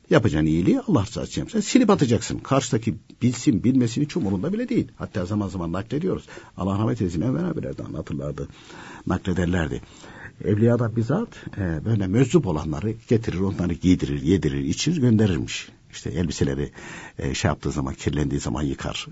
Yapacağın 0.10 0.46
iyiliği 0.46 0.80
Allah 0.80 1.06
rızası 1.06 1.28
için 1.28 1.42
yapacaksın. 1.42 1.70
Silip 1.70 1.90
atacaksın. 1.90 2.38
Karşıdaki 2.38 2.96
bilsin 3.22 3.64
bilmesin 3.64 4.02
hiç 4.02 4.18
umurunda 4.18 4.54
bile 4.54 4.70
değil. 4.70 4.88
Hatta 4.96 5.26
zaman 5.26 5.48
zaman 5.48 5.72
naklediyoruz. 5.72 6.26
Allah 6.58 6.80
rahmet 6.80 7.02
eylesin 7.02 7.22
Enver 7.22 7.44
abiler 7.44 7.78
de 7.78 7.84
anlatırlardı. 7.84 8.48
Naklederlerdi. 9.08 9.82
Evliyada 10.44 10.96
bizzat 10.96 11.30
e, 11.58 11.86
böyle 11.86 12.08
meczup 12.08 12.48
olanları 12.48 12.96
getirir, 13.08 13.40
onları 13.40 13.74
giydirir, 13.74 14.22
yedirir, 14.22 14.60
içirir, 14.66 15.02
gönderirmiş. 15.02 15.70
İşte 15.92 16.10
elbiseleri 16.10 16.72
e, 17.20 17.34
şey 17.34 17.50
yaptığı 17.50 17.72
zaman, 17.72 17.94
kirlendiği 17.94 18.42
zaman 18.42 18.64
yıkar. 18.64 19.08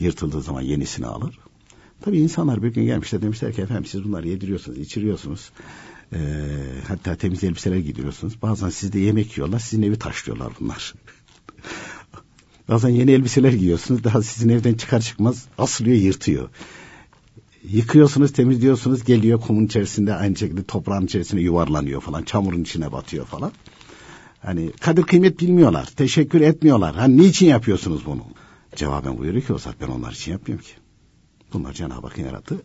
Yırtıldığı 0.00 0.42
zaman 0.42 0.62
yenisini 0.62 1.06
alır. 1.06 1.38
Tabii 2.00 2.18
insanlar 2.18 2.62
bir 2.62 2.68
gün 2.68 2.84
gelmişler 2.84 3.22
demişler 3.22 3.52
ki 3.52 3.62
efendim 3.62 3.84
siz 3.84 4.04
bunları 4.04 4.28
yediriyorsunuz, 4.28 4.78
içiriyorsunuz. 4.78 5.50
E, 6.12 6.18
hatta 6.88 7.16
temiz 7.16 7.44
elbiseler 7.44 7.76
giydiriyorsunuz. 7.76 8.42
Bazen 8.42 8.70
sizde 8.70 8.98
yemek 8.98 9.36
yiyorlar, 9.36 9.58
sizin 9.58 9.82
evi 9.82 9.98
taşlıyorlar 9.98 10.52
bunlar. 10.60 10.94
Bazen 12.68 12.88
yeni 12.88 13.10
elbiseler 13.10 13.52
giyiyorsunuz, 13.52 14.04
daha 14.04 14.22
sizin 14.22 14.48
evden 14.48 14.74
çıkar 14.74 15.00
çıkmaz 15.00 15.44
asılıyor, 15.58 15.96
yırtıyor. 15.96 16.48
Yıkıyorsunuz, 17.62 18.32
temizliyorsunuz, 18.32 19.04
geliyor 19.04 19.40
kumun 19.40 19.66
içerisinde 19.66 20.14
aynı 20.14 20.36
şekilde 20.36 20.62
toprağın 20.64 21.06
içerisine 21.06 21.40
yuvarlanıyor 21.40 22.00
falan, 22.00 22.22
çamurun 22.22 22.62
içine 22.62 22.92
batıyor 22.92 23.26
falan. 23.26 23.52
Hani 24.42 24.72
kadir 24.80 25.02
kıymet 25.02 25.40
bilmiyorlar, 25.40 25.86
teşekkür 25.86 26.40
etmiyorlar. 26.40 26.94
Hani 26.94 27.16
niçin 27.16 27.46
yapıyorsunuz 27.46 28.06
bunu? 28.06 28.22
Cevaben 28.76 29.18
buyuruyor 29.18 29.44
ki 29.44 29.52
o 29.52 29.58
zaman 29.58 29.76
ben 29.80 29.88
onlar 29.88 30.12
için 30.12 30.32
yapmıyorum 30.32 30.64
ki. 30.64 30.72
Bunlar 31.52 31.72
Cenab-ı 31.72 32.06
Hakk'ın 32.06 32.24
yarattığı 32.24 32.62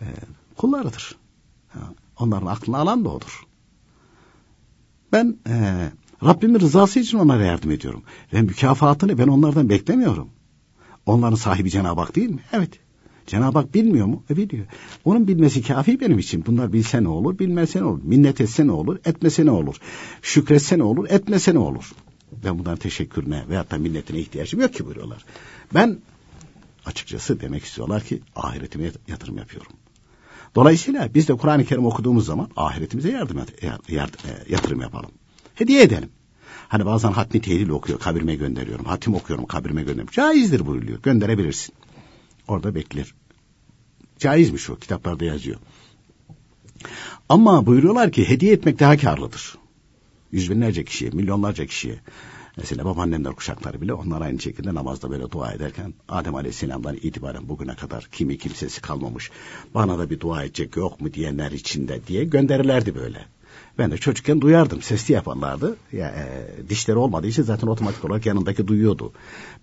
e, 0.00 0.06
kullarıdır. 0.56 1.16
Onların 2.22 2.46
aklını 2.46 2.76
alan 2.76 3.04
da 3.04 3.08
odur. 3.08 3.46
Ben 5.12 5.36
e, 5.48 5.88
Rabbimin 6.24 6.60
rızası 6.60 7.00
için 7.00 7.18
onlara 7.18 7.44
yardım 7.44 7.70
ediyorum. 7.70 8.02
Ve 8.32 8.42
mükafatını 8.42 9.18
ben 9.18 9.28
onlardan 9.28 9.68
beklemiyorum. 9.68 10.28
Onların 11.06 11.36
sahibi 11.36 11.70
Cenab-ı 11.70 12.00
Hak 12.00 12.16
değil 12.16 12.30
mi? 12.30 12.40
Evet. 12.52 12.70
Cenab-ı 13.26 13.58
Hak 13.58 13.74
bilmiyor 13.74 14.06
mu? 14.06 14.24
E 14.30 14.36
biliyor. 14.36 14.66
Onun 15.04 15.28
bilmesi 15.28 15.62
kafi 15.62 16.00
benim 16.00 16.18
için. 16.18 16.46
Bunlar 16.46 16.72
bilse 16.72 17.02
ne 17.02 17.08
olur, 17.08 17.38
bilmese 17.38 17.80
ne 17.80 17.84
olur. 17.84 18.00
Minnet 18.02 18.40
etse 18.40 18.66
ne 18.66 18.72
olur, 18.72 18.98
etmese 19.04 19.46
ne 19.46 19.50
olur. 19.50 19.76
Şükretse 20.22 20.78
ne 20.78 20.82
olur, 20.82 21.06
etmese 21.10 21.54
ne 21.54 21.58
olur. 21.58 21.92
Ben 22.44 22.58
bunların 22.58 22.78
teşekkürüne 22.78 23.44
veyahut 23.48 23.70
da 23.70 23.78
minnetine 23.78 24.18
ihtiyacım 24.18 24.60
yok 24.60 24.74
ki 24.74 24.84
buyuruyorlar. 24.84 25.24
Ben 25.74 25.98
açıkçası 26.86 27.40
demek 27.40 27.64
istiyorlar 27.64 28.02
ki 28.02 28.20
ahiretime 28.36 28.90
yatırım 29.08 29.38
yapıyorum. 29.38 29.72
Dolayısıyla 30.54 31.14
biz 31.14 31.28
de 31.28 31.34
Kur'an-ı 31.34 31.64
Kerim 31.64 31.86
okuduğumuz 31.86 32.26
zaman 32.26 32.48
ahiretimize 32.56 33.10
yardım, 33.10 33.38
yardım, 33.88 34.20
e, 34.30 34.52
yatırım 34.52 34.80
yapalım. 34.80 35.10
Hediye 35.54 35.82
edelim. 35.82 36.08
Hani 36.68 36.86
bazen 36.86 37.12
hatmi 37.12 37.40
tehlil 37.40 37.68
okuyor, 37.68 37.98
kabirime 37.98 38.34
gönderiyorum. 38.34 38.84
Hatim 38.84 39.14
okuyorum, 39.14 39.46
kabirime 39.46 39.80
gönderiyorum. 39.80 40.12
Caizdir 40.12 40.66
buyuruyor, 40.66 41.02
gönderebilirsin. 41.02 41.74
Orada 42.48 42.74
bekler. 42.74 43.14
Caizmiş 44.18 44.70
o, 44.70 44.76
kitaplarda 44.76 45.24
yazıyor. 45.24 45.56
Ama 47.28 47.66
buyuruyorlar 47.66 48.12
ki 48.12 48.28
hediye 48.28 48.52
etmek 48.52 48.80
daha 48.80 48.96
karlıdır. 48.96 49.58
Yüz 50.32 50.50
binlerce 50.50 50.84
kişiye, 50.84 51.10
milyonlarca 51.10 51.66
kişiye. 51.66 52.00
Mesela 52.56 52.84
babaannemler 52.84 53.32
kuşakları 53.32 53.80
bile 53.80 53.94
onlar 53.94 54.20
aynı 54.20 54.40
şekilde 54.40 54.74
namazda 54.74 55.10
böyle 55.10 55.30
dua 55.30 55.52
ederken 55.52 55.94
Adem 56.08 56.34
Aleyhisselam'dan 56.34 56.96
itibaren 56.96 57.48
bugüne 57.48 57.74
kadar 57.74 58.08
kimi 58.12 58.38
kimsesi 58.38 58.80
kalmamış. 58.80 59.30
Bana 59.74 59.98
da 59.98 60.10
bir 60.10 60.20
dua 60.20 60.44
edecek 60.44 60.76
yok 60.76 61.00
mu 61.00 61.14
diyenler 61.14 61.50
içinde 61.50 62.06
diye 62.06 62.24
gönderirlerdi 62.24 62.94
böyle. 62.94 63.26
Ben 63.78 63.90
de 63.90 63.98
çocukken 63.98 64.40
duyardım. 64.40 64.82
Sesli 64.82 65.14
yaparlardı. 65.14 65.76
Ya, 65.92 66.08
e, 66.08 66.48
dişleri 66.68 66.96
olmadığı 66.96 67.26
için 67.26 67.42
zaten 67.42 67.66
otomatik 67.66 68.04
olarak 68.04 68.26
yanındaki 68.26 68.68
duyuyordu. 68.68 69.12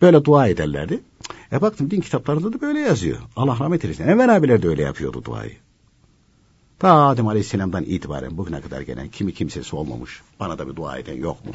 Böyle 0.02 0.26
dua 0.26 0.48
ederlerdi. 0.48 1.00
E 1.52 1.62
baktım 1.62 1.92
din 1.92 2.02
kitaplarında 2.02 2.54
da 2.54 2.62
böyle 2.62 2.80
yazıyor. 2.80 3.18
Allah 3.36 3.60
rahmet 3.60 3.86
eylesin. 3.86 4.08
Enver 4.08 4.30
abiler 4.30 4.62
de 4.62 4.68
öyle 4.68 4.82
yapıyordu 4.82 5.24
duayı. 5.24 5.52
Ta 6.80 7.08
Adem 7.08 7.28
Aleyhisselam'dan 7.28 7.84
itibaren 7.84 8.38
bugüne 8.38 8.62
kadar 8.62 8.82
gelen 8.82 9.10
kimi 9.10 9.34
kimsesi 9.34 9.76
olmamış. 9.76 10.22
Bana 10.40 10.60
da 10.60 10.68
bir 10.68 10.76
dua 10.76 10.98
eden 10.98 11.18
yok 11.18 11.46
mu? 11.46 11.52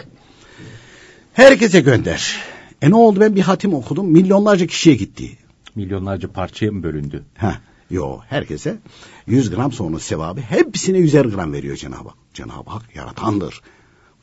Herkese 1.34 1.80
gönder. 1.80 2.36
E 2.82 2.90
ne 2.90 2.94
oldu 2.94 3.20
ben 3.20 3.36
bir 3.36 3.40
hatim 3.40 3.74
okudum. 3.74 4.06
Milyonlarca 4.06 4.66
kişiye 4.66 4.96
gitti. 4.96 5.38
Milyonlarca 5.74 6.32
parçaya 6.32 6.72
mı 6.72 6.82
bölündü? 6.82 7.24
Ha, 7.38 7.60
yo 7.90 8.18
herkese 8.28 8.78
100 9.26 9.50
gram 9.50 9.72
sonu 9.72 10.00
sevabı 10.00 10.40
hepsine 10.40 10.98
100'er 10.98 11.30
gram 11.34 11.52
veriyor 11.52 11.76
Cenab-ı 11.76 12.08
Hak. 12.08 12.16
Cenab-ı 12.34 12.70
Hak 12.70 12.96
yaratandır. 12.96 13.60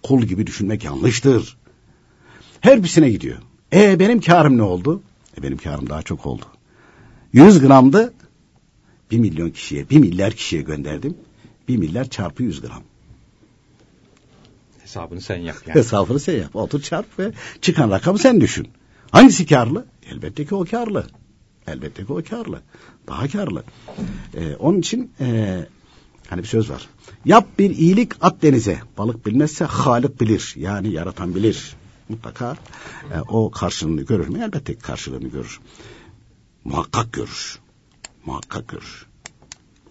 Kul 0.03 0.21
gibi 0.21 0.47
düşünmek 0.47 0.83
yanlıştır. 0.83 1.57
Her 2.61 2.79
birisine 2.83 3.09
gidiyor. 3.09 3.37
E 3.73 3.99
benim 3.99 4.21
karım 4.21 4.57
ne 4.57 4.63
oldu? 4.63 5.01
E 5.37 5.43
benim 5.43 5.57
karım 5.57 5.89
daha 5.89 6.01
çok 6.01 6.25
oldu. 6.25 6.45
100 7.33 7.59
gramdı. 7.59 8.13
1 9.11 9.19
milyon 9.19 9.49
kişiye, 9.49 9.89
1 9.89 9.97
milyar 9.97 10.33
kişiye 10.33 10.61
gönderdim. 10.61 11.17
1 11.67 11.77
milyar 11.77 12.09
çarpı 12.09 12.43
100 12.43 12.61
gram. 12.61 12.83
Hesabını 14.91 15.21
sen 15.21 15.37
yap 15.37 15.55
yani. 15.67 15.79
Hesabını 15.79 16.19
sen 16.19 16.37
yap. 16.37 16.55
Otur 16.55 16.81
çarp 16.81 17.19
ve 17.19 17.31
çıkan 17.61 17.91
rakamı 17.91 18.19
sen 18.19 18.41
düşün. 18.41 18.67
Hangisi 19.11 19.45
karlı? 19.45 19.85
Elbette 20.11 20.45
ki 20.45 20.55
o 20.55 20.65
karlı. 20.65 21.07
Elbette 21.67 22.05
ki 22.05 22.13
o 22.13 22.21
karlı. 22.29 22.61
Daha 23.07 23.27
karlı. 23.27 23.63
Ee, 24.33 24.55
onun 24.55 24.79
için 24.79 25.11
e, 25.19 25.59
hani 26.29 26.41
bir 26.41 26.47
söz 26.47 26.69
var. 26.69 26.89
Yap 27.25 27.47
bir 27.59 27.69
iyilik 27.69 28.11
at 28.21 28.41
denize. 28.41 28.79
Balık 28.97 29.25
bilmezse 29.25 29.65
Halik 29.65 30.21
bilir. 30.21 30.53
Yani 30.57 30.91
yaratan 30.91 31.35
bilir. 31.35 31.75
Mutlaka 32.09 32.57
e, 33.13 33.19
o 33.27 33.51
karşılığını 33.51 34.01
görür 34.01 34.27
mü? 34.27 34.43
Elbette 34.43 34.73
ki 34.73 34.79
karşılığını 34.79 35.27
görür. 35.27 35.59
Muhakkak 36.63 37.13
görür. 37.13 37.59
Muhakkak 38.25 38.67
görür. 38.67 39.05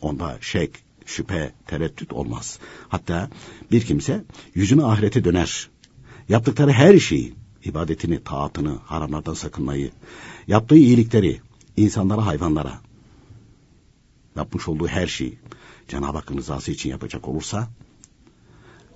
Onda 0.01 0.39
şek, 0.41 0.71
şüphe, 1.11 1.53
tereddüt 1.67 2.13
olmaz. 2.13 2.59
Hatta 2.89 3.31
bir 3.71 3.81
kimse 3.81 4.25
yüzünü 4.55 4.85
ahirete 4.85 5.25
döner. 5.25 5.71
Yaptıkları 6.29 6.73
her 6.73 6.99
şeyi, 6.99 7.35
ibadetini, 7.65 8.25
taatını, 8.25 8.79
haramlardan 8.85 9.35
sakınmayı, 9.35 9.91
yaptığı 10.47 10.77
iyilikleri, 10.77 11.41
insanlara, 11.77 12.27
hayvanlara, 12.27 12.81
yapmış 14.37 14.69
olduğu 14.69 14.87
her 14.87 15.07
şeyi 15.07 15.39
Cenab-ı 15.89 16.19
Hakk'ın 16.19 16.39
rızası 16.39 16.71
için 16.71 16.91
yapacak 16.91 17.29
olursa, 17.29 17.69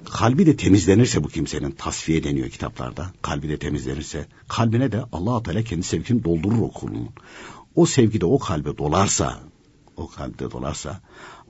kalbi 0.04 0.47
de 0.47 0.56
temizlenirse 0.56 1.25
bu 1.25 1.28
kimsenin 1.28 1.71
tasfiye 1.71 2.25
deniyor 2.25 2.49
kitaplarda. 2.49 3.12
Kalbi 3.23 3.49
de 3.49 3.59
temizlenirse, 3.59 4.26
kalbine 4.49 4.92
de 4.92 5.04
Allah 5.12 5.42
Teala 5.42 5.62
kendi 5.62 5.83
sevgisini 5.83 6.25
doldurur 6.25 6.59
o 6.59 6.71
kulunun. 6.71 7.09
O 7.75 7.87
sevgide 7.87 8.26
o 8.26 8.38
kalbe 8.38 8.78
dolarsa, 8.78 9.40
o 9.97 10.09
kalpte 10.09 10.50
dolarsa 10.50 11.00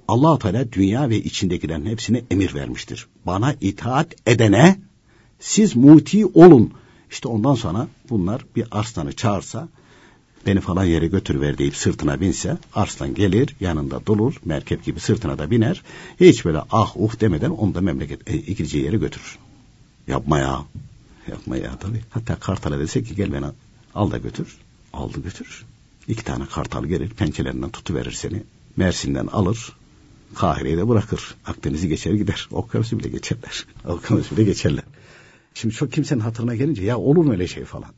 allah 0.08 0.38
Teala 0.38 0.72
dünya 0.72 1.10
ve 1.10 1.16
içindekilerin 1.16 1.86
hepsine 1.86 2.22
emir 2.30 2.54
vermiştir. 2.54 3.06
Bana 3.26 3.54
itaat 3.60 4.14
edene 4.26 4.80
siz 5.40 5.76
muti 5.76 6.26
olun. 6.26 6.72
İşte 7.10 7.28
ondan 7.28 7.54
sonra 7.54 7.88
bunlar 8.10 8.44
bir 8.56 8.66
arslanı 8.70 9.12
çağırsa 9.12 9.68
beni 10.46 10.60
falan 10.60 10.84
yere 10.84 11.06
götürüver 11.06 11.58
deyip 11.58 11.76
sırtına 11.76 12.20
binse 12.20 12.58
arslan 12.74 13.14
gelir 13.14 13.56
yanında 13.60 14.06
durur 14.06 14.40
merkep 14.44 14.84
gibi 14.84 15.00
sırtına 15.00 15.38
da 15.38 15.50
biner 15.50 15.82
hiç 16.20 16.44
böyle 16.44 16.62
ah 16.70 16.96
uh 16.96 17.20
demeden 17.20 17.50
onu 17.50 17.74
da 17.74 17.80
memleket 17.80 18.30
e, 18.30 18.36
gideceği 18.36 18.84
yere 18.84 18.96
götürür. 18.96 19.38
Yapma 20.08 20.38
ya. 20.38 20.64
Yapma 21.30 21.56
ya 21.56 21.76
tabii. 21.76 22.00
Hatta 22.10 22.36
kartala 22.36 22.78
dese 22.78 23.02
ki 23.02 23.14
gel 23.14 23.32
beni 23.32 23.46
al 23.94 24.10
da 24.10 24.18
götür. 24.18 24.56
Aldı 24.92 25.22
götürür. 25.22 25.64
İki 26.08 26.24
tane 26.24 26.46
kartal 26.46 26.84
gelir 26.84 27.10
pençelerinden 27.10 27.70
tutuverir 27.70 28.12
seni. 28.12 28.42
Mersin'den 28.76 29.26
alır 29.26 29.72
Kahire'yi 30.34 30.76
de 30.76 30.88
bırakır. 30.88 31.34
Akdeniz'i 31.46 31.88
geçer 31.88 32.12
gider. 32.12 32.48
Okyanusu 32.50 32.98
bile 32.98 33.08
geçerler. 33.08 33.66
Okyanusu 33.84 34.36
bile 34.36 34.44
geçerler. 34.44 34.84
Şimdi 35.54 35.74
çok 35.74 35.92
kimsenin 35.92 36.20
hatırına 36.20 36.54
gelince 36.54 36.82
ya 36.84 36.98
olur 36.98 37.24
mu 37.24 37.32
öyle 37.32 37.46
şey 37.46 37.64
falan. 37.64 37.90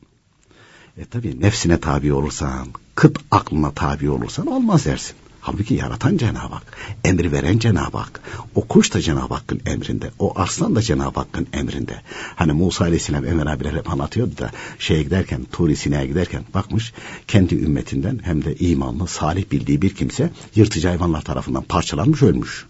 E 0.97 1.05
tabi 1.05 1.41
nefsine 1.41 1.79
tabi 1.79 2.13
olursan, 2.13 2.67
kıt 2.95 3.19
aklına 3.31 3.71
tabi 3.71 4.09
olursan 4.09 4.47
olmaz 4.47 4.85
dersin. 4.85 5.15
Halbuki 5.47 5.73
yaratan 5.73 6.17
Cenab-ı 6.17 6.53
Hak, 6.53 6.77
emri 7.05 7.31
veren 7.31 7.59
Cenab-ı 7.59 7.97
Hak. 7.97 8.21
O 8.55 8.61
kuş 8.67 8.93
da 8.93 9.01
Cenab-ı 9.01 9.33
Hakk'ın 9.33 9.61
emrinde, 9.65 10.11
o 10.19 10.39
arslan 10.39 10.75
da 10.75 10.81
Cenab-ı 10.81 11.19
Hakk'ın 11.19 11.47
emrinde. 11.53 12.01
Hani 12.35 12.51
Musa 12.51 12.83
Aleyhisselam 12.83 13.23
Ömer 13.23 13.45
abiler 13.45 13.73
hep 13.73 13.89
anlatıyordu 13.89 14.37
da 14.37 14.51
şeye 14.79 15.03
giderken, 15.03 15.43
Turi 15.51 15.75
Sina'ya 15.75 16.05
giderken 16.05 16.43
bakmış 16.53 16.93
kendi 17.27 17.55
ümmetinden 17.55 18.19
hem 18.23 18.45
de 18.45 18.55
imanlı, 18.55 19.07
salih 19.07 19.51
bildiği 19.51 19.81
bir 19.81 19.95
kimse 19.95 20.29
yırtıcı 20.55 20.87
hayvanlar 20.87 21.21
tarafından 21.21 21.63
parçalanmış 21.63 22.21
ölmüş. 22.21 22.65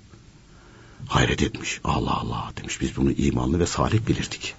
Hayret 1.07 1.43
etmiş. 1.43 1.79
Allah 1.83 2.13
Allah 2.13 2.51
demiş 2.57 2.81
biz 2.81 2.97
bunu 2.97 3.11
imanlı 3.11 3.59
ve 3.59 3.65
salih 3.65 4.07
bilirdik. 4.07 4.55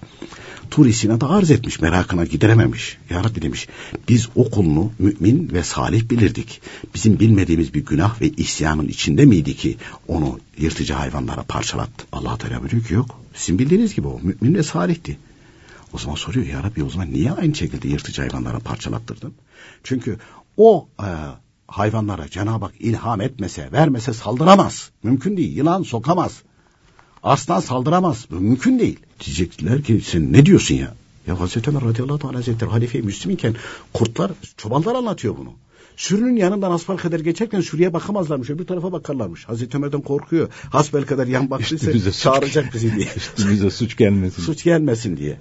Tur 0.71 0.91
Sina'da 0.91 1.29
arz 1.29 1.51
etmiş 1.51 1.79
merakına 1.79 2.25
giderememiş. 2.25 2.97
Ya 3.09 3.23
Rabbi 3.23 3.41
demiş 3.41 3.67
biz 4.09 4.29
o 4.35 4.49
kulunu 4.49 4.91
mümin 4.99 5.49
ve 5.53 5.63
salih 5.63 6.09
bilirdik. 6.09 6.61
Bizim 6.95 7.19
bilmediğimiz 7.19 7.73
bir 7.73 7.85
günah 7.85 8.21
ve 8.21 8.29
isyanın 8.29 8.87
içinde 8.87 9.25
miydi 9.25 9.55
ki 9.55 9.77
onu 10.07 10.39
yırtıcı 10.57 10.93
hayvanlara 10.93 11.43
parçalattı. 11.43 12.05
Allah 12.11 12.37
Teala 12.37 12.61
buyuruyor 12.61 12.83
ki 12.83 12.93
yok. 12.93 13.19
Sizin 13.33 13.59
bildiğiniz 13.59 13.95
gibi 13.95 14.07
o 14.07 14.19
mümin 14.23 14.55
ve 14.55 14.63
salihti. 14.63 15.17
O 15.93 15.97
zaman 15.97 16.15
soruyor 16.15 16.45
ya 16.45 16.63
Rabbi 16.63 16.83
o 16.83 16.89
zaman 16.89 17.13
niye 17.13 17.31
aynı 17.31 17.55
şekilde 17.55 17.87
yırtıcı 17.87 18.21
hayvanlara 18.21 18.59
parçalattırdın? 18.59 19.33
Çünkü 19.83 20.17
o 20.57 20.87
e, 20.99 21.07
hayvanlara 21.69 22.27
Cenab-ı 22.29 22.65
Hak 22.65 22.73
ilham 22.79 23.21
etmese, 23.21 23.71
vermese 23.71 24.13
saldıramaz. 24.13 24.91
Mümkün 25.03 25.37
değil. 25.37 25.57
Yılan 25.57 25.83
sokamaz. 25.83 26.41
Aslan 27.23 27.59
saldıramaz. 27.59 28.25
Mümkün 28.29 28.79
değil. 28.79 28.99
Diyecekler 29.25 29.83
ki 29.83 30.01
sen 30.01 30.33
ne 30.33 30.45
diyorsun 30.45 30.75
ya? 30.75 30.93
Ya 31.27 31.39
Hazreti 31.39 31.69
Ömer 31.69 31.83
radıyallahu 31.83 32.27
anh 32.27 32.35
hazretleri 32.35 32.69
halife-i 32.69 33.01
Müslim 33.01 33.33
iken 33.33 33.55
kurtlar, 33.93 34.31
çobanlar 34.57 34.95
anlatıyor 34.95 35.37
bunu. 35.37 35.53
Sürünün 35.97 36.35
yanından 36.35 36.71
asfal 36.71 36.97
kadar 36.97 37.19
geçerken 37.19 37.61
sürüye 37.61 37.93
bakamazlarmış. 37.93 38.49
Öbür 38.49 38.65
tarafa 38.65 38.91
bakarlarmış. 38.91 39.45
Hazreti 39.45 39.77
Ömer'den 39.77 40.01
korkuyor. 40.01 40.49
Hasbel 40.69 41.05
kadar 41.05 41.27
yan 41.27 41.49
baktıysa 41.49 42.11
çağıracak 42.11 42.73
bizi 42.73 42.95
diye. 42.95 43.07
Üstümüze 43.15 43.69
suç 43.69 43.97
gelmesin. 43.97 44.43
Suç 44.43 44.63
gelmesin 44.63 45.17
diye. 45.17 45.37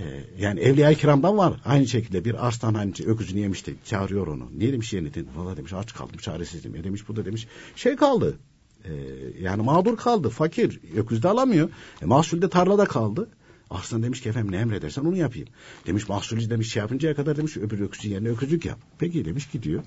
Ee, 0.00 0.24
yani 0.38 0.60
Evliya-i 0.60 0.96
Kiram'dan 0.96 1.38
var. 1.38 1.60
Aynı 1.64 1.86
şekilde 1.86 2.24
bir 2.24 2.46
arslan 2.46 2.74
hani 2.74 2.92
öküzünü 3.06 3.40
yemişti. 3.40 3.74
Çağırıyor 3.84 4.26
onu. 4.26 4.48
Niye 4.58 4.72
demiş 4.72 4.92
yenidin? 4.92 5.28
Valla 5.36 5.56
demiş 5.56 5.72
aç 5.72 5.94
kaldım 5.94 6.16
çaresizdim. 6.16 6.76
E 6.76 6.84
demiş 6.84 7.08
bu 7.08 7.16
da 7.16 7.24
demiş 7.24 7.48
şey 7.76 7.96
kaldı. 7.96 8.38
E, 8.84 8.92
yani 9.40 9.62
mağdur 9.62 9.96
kaldı. 9.96 10.28
Fakir. 10.28 10.80
Öküz 10.96 11.22
de 11.22 11.28
alamıyor. 11.28 11.70
E, 12.02 12.06
mahsul 12.06 12.42
de 12.42 12.48
tarlada 12.48 12.84
kaldı. 12.84 13.28
Arslan 13.70 14.02
demiş 14.02 14.20
ki 14.20 14.28
efendim 14.28 14.52
ne 14.52 14.56
emredersen 14.56 15.04
onu 15.04 15.16
yapayım. 15.16 15.48
Demiş 15.86 16.08
mahsulü 16.08 16.50
demiş 16.50 16.72
şey 16.72 16.80
yapıncaya 16.80 17.14
kadar 17.14 17.36
demiş 17.36 17.56
öbür 17.56 17.80
öküzün 17.80 18.10
yerine 18.10 18.28
öküzlük 18.28 18.64
yap. 18.64 18.78
Peki 18.98 19.24
demiş 19.24 19.48
gidiyor. 19.48 19.82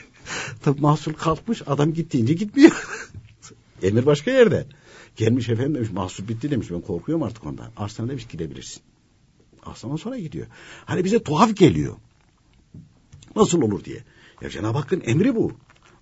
Tabi 0.62 0.80
mahsul 0.80 1.12
kalkmış 1.12 1.62
adam 1.66 1.92
gittiğince 1.92 2.34
gitmiyor. 2.34 2.86
Emir 3.82 4.06
başka 4.06 4.30
yerde. 4.30 4.66
Gelmiş 5.16 5.48
efendim 5.48 5.74
demiş 5.74 5.90
mahsul 5.90 6.28
bitti 6.28 6.50
demiş 6.50 6.70
ben 6.70 6.80
korkuyorum 6.80 7.22
artık 7.22 7.46
ondan. 7.46 7.70
Arslan 7.76 8.08
demiş 8.08 8.26
gidebilirsin. 8.26 8.82
Aslında 9.64 9.98
sonra 9.98 10.18
gidiyor. 10.18 10.46
Hani 10.84 11.04
bize 11.04 11.22
tuhaf 11.22 11.56
geliyor. 11.56 11.94
Nasıl 13.36 13.62
olur 13.62 13.84
diye. 13.84 14.04
Ya 14.40 14.50
Cenab-ı 14.50 14.78
Hakk'ın 14.78 15.02
emri 15.06 15.36
bu. 15.36 15.52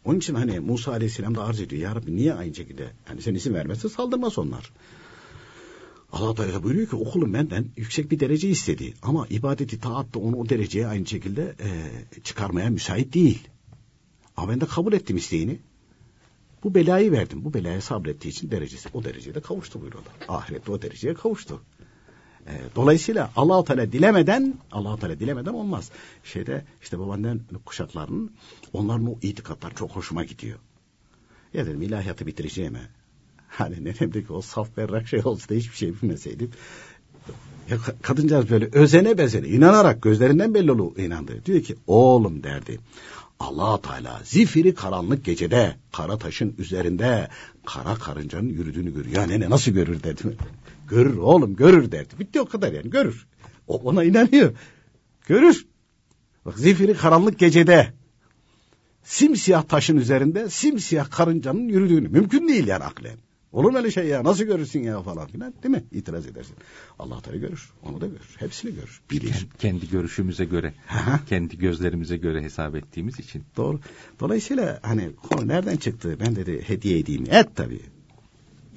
Onun 0.05 0.18
için 0.18 0.35
hani 0.35 0.61
Musa 0.61 0.92
Aleyhisselam 0.92 1.35
da 1.35 1.44
arz 1.44 1.61
ediyor. 1.61 1.83
Ya 1.83 1.94
Rabbi 1.96 2.16
niye 2.16 2.35
aynı 2.35 2.55
şekilde? 2.55 2.90
Hani 3.05 3.22
sen 3.22 3.35
isim 3.35 3.55
vermezse 3.55 3.88
saldırmaz 3.88 4.38
onlar. 4.38 4.72
Allah 6.12 6.35
Teala 6.35 6.62
buyuruyor 6.62 6.88
ki 6.88 6.96
okulum 6.96 7.35
benden 7.35 7.66
yüksek 7.77 8.11
bir 8.11 8.20
derece 8.20 8.48
istedi. 8.48 8.94
Ama 9.03 9.27
ibadeti 9.31 9.81
taatta 9.81 10.18
onu 10.18 10.37
o 10.37 10.48
dereceye 10.48 10.87
aynı 10.87 11.07
şekilde 11.07 11.55
e, 11.61 11.68
çıkarmaya 12.25 12.70
müsait 12.70 13.14
değil. 13.14 13.48
Ama 14.37 14.53
ben 14.53 14.61
de 14.61 14.66
kabul 14.66 14.92
ettim 14.92 15.16
isteğini. 15.16 15.59
Bu 16.64 16.75
belayı 16.75 17.12
verdim. 17.12 17.44
Bu 17.44 17.55
belaya 17.55 17.81
sabrettiği 17.81 18.33
için 18.33 18.51
derecesi 18.51 18.88
o 18.94 19.05
derecede 19.05 19.40
kavuştu 19.40 19.81
buyuruyorlar. 19.81 20.12
Ahirette 20.29 20.72
o 20.72 20.83
dereceye 20.83 21.14
kavuştu. 21.14 21.62
E, 22.46 22.52
dolayısıyla 22.76 23.31
allah 23.37 23.64
Teala 23.64 23.92
dilemeden 23.92 24.55
allah 24.72 24.96
Teala 24.96 25.20
dilemeden 25.20 25.52
olmaz. 25.52 25.90
Şeyde 26.24 26.64
işte 26.83 26.98
babaannem 26.98 27.40
kuşaklarının 27.64 28.33
onların 28.72 29.07
o 29.07 29.18
itikatlar 29.22 29.74
çok 29.74 29.90
hoşuma 29.90 30.24
gidiyor. 30.24 30.59
Ya 31.55 31.66
dedim 31.66 31.83
ilahiyatı 31.83 32.26
bitireceğim. 32.26 32.76
Hani 33.48 33.85
nenemdeki 33.85 34.33
o 34.33 34.40
saf 34.40 34.76
berrak 34.76 35.09
şey 35.09 35.20
olsa 35.24 35.48
da 35.48 35.55
hiçbir 35.55 35.76
şey 35.76 36.02
bilmeseydim. 36.02 36.50
Ya 37.70 37.78
kadıncağız 38.02 38.50
böyle 38.50 38.68
özene 38.72 39.18
bezene 39.18 39.48
inanarak 39.48 40.02
gözlerinden 40.02 40.55
belli 40.55 40.72
oluyor 40.72 40.96
inandı. 40.96 41.44
Diyor 41.46 41.62
ki 41.62 41.76
oğlum 41.87 42.42
derdi. 42.42 42.78
allah 43.40 43.81
Teala 43.83 44.20
zifiri 44.24 44.74
karanlık 44.74 45.24
gecede 45.24 45.76
kara 45.92 46.18
taşın 46.18 46.55
üzerinde 46.59 47.28
kara 47.66 47.94
karıncanın 47.94 48.48
yürüdüğünü 48.48 48.94
görüyor. 48.94 49.16
Ya 49.16 49.26
nene 49.26 49.50
nasıl 49.50 49.72
görür 49.72 50.02
dedim. 50.02 50.37
Görür 50.92 51.16
oğlum 51.16 51.57
görür 51.57 51.92
derdi. 51.92 52.18
Bitti 52.18 52.40
o 52.40 52.46
kadar 52.46 52.72
yani 52.72 52.90
görür. 52.90 53.26
O 53.66 53.76
ona 53.76 54.05
inanıyor. 54.05 54.52
Görür. 55.26 55.66
Bak 56.44 56.59
zifiri 56.59 56.94
karanlık 56.94 57.38
gecede 57.38 57.92
simsiyah 59.02 59.62
taşın 59.62 59.96
üzerinde 59.96 60.50
simsiyah 60.50 61.11
karıncanın 61.11 61.68
yürüdüğünü 61.68 62.09
mümkün 62.09 62.48
değil 62.48 62.66
yani 62.66 62.85
aklen. 62.85 63.16
Olur 63.52 63.70
mu 63.70 63.78
öyle 63.78 63.90
şey 63.90 64.07
ya 64.07 64.24
nasıl 64.24 64.44
görürsün 64.44 64.83
ya 64.83 65.02
falan 65.02 65.28
filan 65.28 65.55
değil 65.62 65.74
mi? 65.74 65.85
İtiraz 65.92 66.26
edersin. 66.26 66.57
Allah 66.98 67.20
Teala 67.20 67.38
görür. 67.38 67.70
Onu 67.83 68.00
da 68.00 68.07
görür. 68.07 68.37
Hepsini 68.37 68.74
görür. 68.74 69.00
Bilir. 69.11 69.46
Kendi 69.59 69.90
görüşümüze 69.90 70.44
göre, 70.44 70.74
kendi 71.28 71.59
gözlerimize 71.59 72.16
göre 72.16 72.42
hesap 72.42 72.76
ettiğimiz 72.76 73.20
için. 73.20 73.44
Doğru. 73.57 73.81
Dolayısıyla 74.20 74.78
hani 74.83 75.11
konu 75.16 75.48
nereden 75.48 75.76
çıktı? 75.76 76.16
Ben 76.20 76.37
dedi 76.37 76.62
hediye 76.66 76.98
edeyim. 76.98 77.24
Et 77.31 77.57
tabii. 77.57 77.81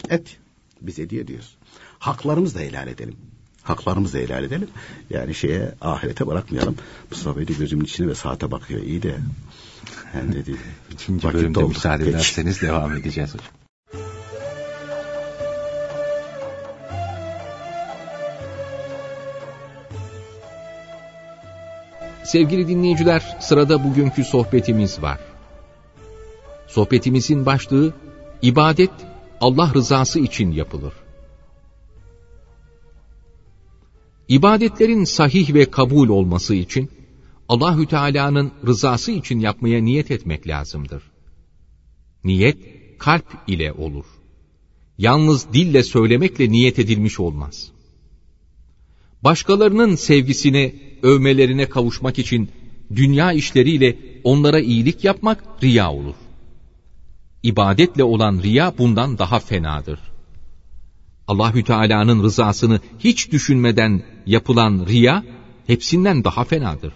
Et. 0.09 0.39
Biz 0.87 0.97
hediye 0.97 1.21
ediyoruz. 1.21 1.55
Haklarımızı 1.99 2.55
da 2.55 2.59
helal 2.59 2.87
edelim. 2.87 3.15
haklarımızı 3.63 4.17
helal 4.17 4.43
edelim. 4.43 4.67
Yani 5.09 5.35
şeye 5.35 5.75
ahirete 5.81 6.27
bırakmayalım. 6.27 6.75
Mustafa 7.11 7.39
Bey 7.39 7.47
de 7.47 7.53
gözümün 7.53 7.85
içine 7.85 8.07
ve 8.07 8.15
saate 8.15 8.51
bakıyor. 8.51 8.81
İyi 8.81 9.01
de 9.01 9.17
yani 10.15 10.33
dedi. 10.33 10.55
İkinci 10.91 11.33
bölümde 11.33 11.55
doldu. 11.55 11.67
müsaade 11.67 12.03
Peki. 12.03 12.15
ederseniz 12.15 12.61
devam 12.61 12.93
edeceğiz 12.93 13.33
hocam. 13.33 13.47
Sevgili 22.23 22.67
dinleyiciler, 22.67 23.37
sırada 23.39 23.83
bugünkü 23.83 24.23
sohbetimiz 24.23 25.01
var. 25.01 25.19
Sohbetimizin 26.67 27.45
başlığı, 27.45 27.93
ibadet 28.41 28.91
Allah 29.41 29.73
rızası 29.73 30.19
için 30.19 30.51
yapılır. 30.51 30.93
İbadetlerin 34.27 35.03
sahih 35.03 35.53
ve 35.53 35.65
kabul 35.65 36.09
olması 36.09 36.55
için 36.55 36.89
Allahü 37.49 37.87
Teala'nın 37.87 38.51
rızası 38.67 39.11
için 39.11 39.39
yapmaya 39.39 39.81
niyet 39.83 40.11
etmek 40.11 40.47
lazımdır. 40.47 41.03
Niyet 42.23 42.57
kalp 42.97 43.25
ile 43.47 43.73
olur. 43.73 44.05
Yalnız 44.97 45.53
dille 45.53 45.83
söylemekle 45.83 46.51
niyet 46.51 46.79
edilmiş 46.79 47.19
olmaz. 47.19 47.71
Başkalarının 49.23 49.95
sevgisine, 49.95 50.75
övmelerine 51.01 51.69
kavuşmak 51.69 52.19
için 52.19 52.49
dünya 52.95 53.33
işleriyle 53.33 53.97
onlara 54.23 54.59
iyilik 54.59 55.03
yapmak 55.03 55.43
riya 55.63 55.91
olur. 55.91 56.15
İbadetle 57.45 58.03
olan 58.03 58.39
riya 58.43 58.77
bundan 58.77 59.17
daha 59.17 59.39
fenadır. 59.39 59.99
Allahü 61.27 61.63
Teala'nın 61.63 62.23
rızasını 62.23 62.79
hiç 62.99 63.31
düşünmeden 63.31 64.03
yapılan 64.25 64.85
riya 64.87 65.23
hepsinden 65.67 66.23
daha 66.23 66.43
fenadır. 66.43 66.93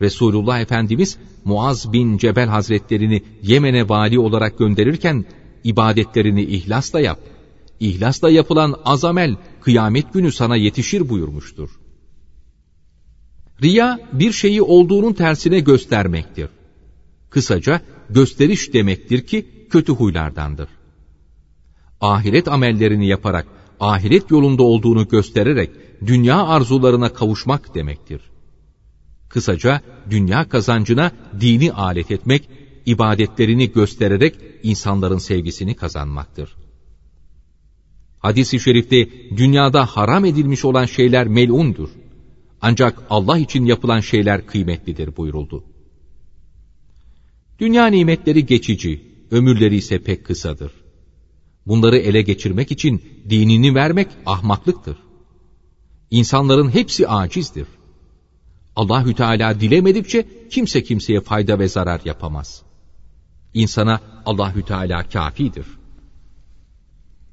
Resulullah 0.00 0.60
Efendimiz 0.60 1.18
Muaz 1.44 1.92
bin 1.92 2.18
Cebel 2.18 2.48
Hazretlerini 2.48 3.22
Yemen'e 3.42 3.88
vali 3.88 4.18
olarak 4.18 4.58
gönderirken 4.58 5.24
ibadetlerini 5.64 6.42
ihlasla 6.42 7.00
yap. 7.00 7.20
İhlasla 7.80 8.30
yapılan 8.30 8.74
azamel 8.84 9.36
kıyamet 9.60 10.12
günü 10.14 10.32
sana 10.32 10.56
yetişir 10.56 11.08
buyurmuştur. 11.08 11.70
Riya 13.62 14.00
bir 14.12 14.32
şeyi 14.32 14.62
olduğunun 14.62 15.12
tersine 15.12 15.60
göstermektir. 15.60 16.48
Kısaca 17.36 17.80
gösteriş 18.10 18.72
demektir 18.72 19.26
ki 19.26 19.46
kötü 19.70 19.92
huylardandır. 19.92 20.68
Ahiret 22.00 22.48
amellerini 22.48 23.06
yaparak 23.06 23.46
ahiret 23.80 24.30
yolunda 24.30 24.62
olduğunu 24.62 25.08
göstererek 25.08 25.70
dünya 26.06 26.46
arzularına 26.46 27.12
kavuşmak 27.12 27.74
demektir. 27.74 28.20
Kısaca 29.28 29.80
dünya 30.10 30.48
kazancına 30.48 31.12
dini 31.40 31.72
alet 31.72 32.10
etmek, 32.10 32.48
ibadetlerini 32.86 33.72
göstererek 33.72 34.34
insanların 34.62 35.18
sevgisini 35.18 35.74
kazanmaktır. 35.74 36.56
Hadis-i 38.18 38.60
şerifte 38.60 39.08
dünyada 39.36 39.86
haram 39.86 40.24
edilmiş 40.24 40.64
olan 40.64 40.84
şeyler 40.84 41.28
melundur. 41.28 41.88
Ancak 42.60 43.02
Allah 43.10 43.38
için 43.38 43.64
yapılan 43.64 44.00
şeyler 44.00 44.46
kıymetlidir 44.46 45.16
buyuruldu. 45.16 45.64
Dünya 47.58 47.86
nimetleri 47.86 48.46
geçici, 48.46 49.02
ömürleri 49.30 49.76
ise 49.76 49.98
pek 49.98 50.26
kısadır. 50.26 50.72
Bunları 51.66 51.98
ele 51.98 52.22
geçirmek 52.22 52.72
için 52.72 53.02
dinini 53.30 53.74
vermek 53.74 54.08
ahmaklıktır. 54.26 54.96
İnsanların 56.10 56.74
hepsi 56.74 57.08
acizdir. 57.08 57.66
Allahü 58.76 59.14
Teala 59.14 59.60
dilemedikçe 59.60 60.26
kimse 60.50 60.82
kimseye 60.82 61.20
fayda 61.20 61.58
ve 61.58 61.68
zarar 61.68 62.00
yapamaz. 62.04 62.62
İnsana 63.54 64.00
Allahü 64.26 64.62
Teala 64.62 65.08
kafidir. 65.08 65.66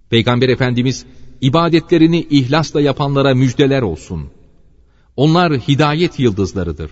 Peygamber 0.10 0.50
Efendimiz 0.50 1.06
ibadetlerini 1.42 2.28
ihlasla 2.30 2.82
yapanlara 2.82 3.36
müjdeler 3.36 3.82
olsun. 3.82 4.30
Onlar 5.16 5.54
hidayet 5.54 6.20
yıldızlarıdır. 6.20 6.92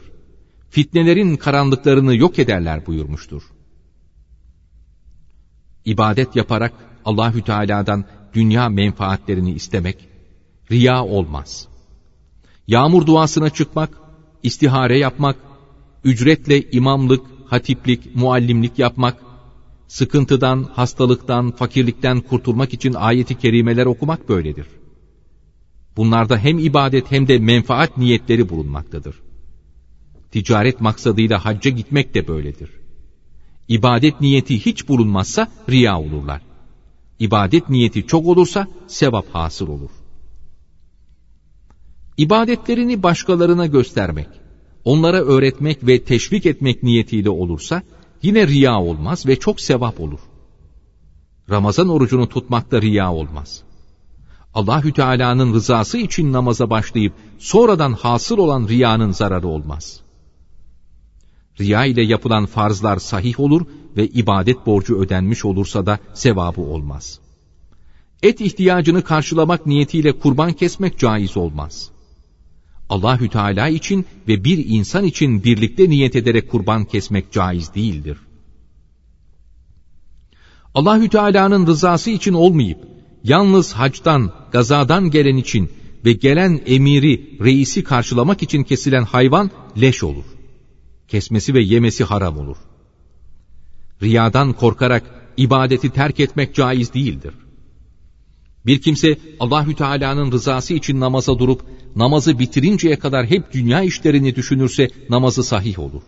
Fitnelerin 0.71 1.35
karanlıklarını 1.35 2.15
yok 2.15 2.39
ederler 2.39 2.85
buyurmuştur. 2.85 3.43
İbadet 5.85 6.35
yaparak 6.35 6.73
Allahü 7.05 7.41
Teala'dan 7.41 8.05
dünya 8.33 8.69
menfaatlerini 8.69 9.51
istemek 9.53 9.97
riya 10.71 11.05
olmaz. 11.05 11.67
Yağmur 12.67 13.05
duasına 13.05 13.49
çıkmak, 13.49 13.97
istihare 14.43 14.97
yapmak, 14.97 15.35
ücretle 16.03 16.71
imamlık, 16.71 17.25
hatiplik, 17.45 18.15
muallimlik 18.15 18.79
yapmak, 18.79 19.17
sıkıntıdan, 19.87 20.63
hastalıktan, 20.63 21.51
fakirlikten 21.51 22.21
kurtulmak 22.21 22.73
için 22.73 22.93
ayeti 22.93 23.37
kerimeler 23.37 23.85
okumak 23.85 24.29
böyledir. 24.29 24.67
Bunlarda 25.97 26.37
hem 26.37 26.59
ibadet 26.59 27.11
hem 27.11 27.27
de 27.27 27.39
menfaat 27.39 27.97
niyetleri 27.97 28.49
bulunmaktadır. 28.49 29.30
Ticaret 30.31 30.81
maksadıyla 30.81 31.45
hacca 31.45 31.71
gitmek 31.71 32.13
de 32.13 32.27
böyledir. 32.27 32.69
İbadet 33.67 34.21
niyeti 34.21 34.65
hiç 34.65 34.87
bulunmazsa 34.87 35.47
riya 35.69 35.99
olurlar. 35.99 36.41
İbadet 37.19 37.69
niyeti 37.69 38.07
çok 38.07 38.25
olursa 38.25 38.67
sevap 38.87 39.25
hasıl 39.35 39.67
olur. 39.67 39.89
İbadetlerini 42.17 43.03
başkalarına 43.03 43.65
göstermek, 43.65 44.27
onlara 44.85 45.21
öğretmek 45.21 45.87
ve 45.87 46.03
teşvik 46.03 46.45
etmek 46.45 46.83
niyetiyle 46.83 47.29
olursa 47.29 47.81
yine 48.21 48.47
riya 48.47 48.81
olmaz 48.81 49.25
ve 49.25 49.35
çok 49.35 49.61
sevap 49.61 49.99
olur. 49.99 50.19
Ramazan 51.49 51.89
orucunu 51.89 52.29
tutmakta 52.29 52.81
riya 52.81 53.13
olmaz. 53.13 53.63
Allahü 54.53 54.93
Teala'nın 54.93 55.53
rızası 55.53 55.97
için 55.97 56.33
namaza 56.33 56.69
başlayıp 56.69 57.13
sonradan 57.39 57.93
hasıl 57.93 58.37
olan 58.37 58.67
riyanın 58.67 59.11
zararı 59.11 59.47
olmaz. 59.47 60.01
Riya 61.61 61.85
ile 61.85 62.03
yapılan 62.03 62.45
farzlar 62.45 62.97
sahih 62.97 63.39
olur 63.39 63.61
ve 63.97 64.07
ibadet 64.07 64.65
borcu 64.65 65.01
ödenmiş 65.01 65.45
olursa 65.45 65.85
da 65.85 65.99
sevabı 66.13 66.61
olmaz. 66.61 67.19
Et 68.23 68.41
ihtiyacını 68.41 69.03
karşılamak 69.03 69.65
niyetiyle 69.65 70.11
kurban 70.19 70.53
kesmek 70.53 70.99
caiz 70.99 71.37
olmaz. 71.37 71.91
Allahü 72.89 73.29
Teala 73.29 73.67
için 73.67 74.05
ve 74.27 74.43
bir 74.43 74.65
insan 74.67 75.03
için 75.03 75.43
birlikte 75.43 75.89
niyet 75.89 76.15
ederek 76.15 76.51
kurban 76.51 76.85
kesmek 76.85 77.31
caiz 77.31 77.75
değildir. 77.75 78.17
Allahü 80.75 81.09
Teala'nın 81.09 81.67
rızası 81.67 82.09
için 82.09 82.33
olmayıp 82.33 82.77
yalnız 83.23 83.73
hacdan, 83.73 84.31
gazadan 84.51 85.11
gelen 85.11 85.37
için 85.37 85.69
ve 86.05 86.13
gelen 86.13 86.61
emiri, 86.65 87.37
reisi 87.43 87.83
karşılamak 87.83 88.43
için 88.43 88.63
kesilen 88.63 89.03
hayvan 89.03 89.51
leş 89.81 90.03
olur. 90.03 90.25
Kesmesi 91.11 91.53
ve 91.53 91.61
yemesi 91.61 92.03
haram 92.03 92.37
olur. 92.37 92.57
Riyadan 94.01 94.53
korkarak 94.53 95.03
ibadeti 95.37 95.89
terk 95.89 96.19
etmek 96.19 96.55
caiz 96.55 96.93
değildir. 96.93 97.33
Bir 98.65 98.81
kimse 98.81 99.17
Allahü 99.39 99.75
Teala'nın 99.75 100.31
rızası 100.31 100.73
için 100.73 100.99
namaza 100.99 101.39
durup 101.39 101.61
namazı 101.95 102.39
bitirinceye 102.39 102.99
kadar 102.99 103.25
hep 103.25 103.53
dünya 103.53 103.81
işlerini 103.81 104.35
düşünürse 104.35 104.87
namazı 105.09 105.43
sahih 105.43 105.79
olur. 105.79 106.01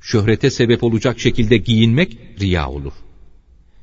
Şöhrete 0.00 0.50
sebep 0.50 0.84
olacak 0.84 1.20
şekilde 1.20 1.56
giyinmek 1.56 2.18
riya 2.40 2.70
olur. 2.70 2.92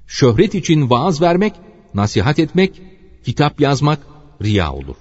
Şöhret 0.07 0.55
için 0.55 0.89
vaaz 0.89 1.21
vermek, 1.21 1.53
nasihat 1.93 2.39
etmek, 2.39 2.81
kitap 3.25 3.61
yazmak 3.61 3.99
riya 4.43 4.73
olur. 4.73 4.95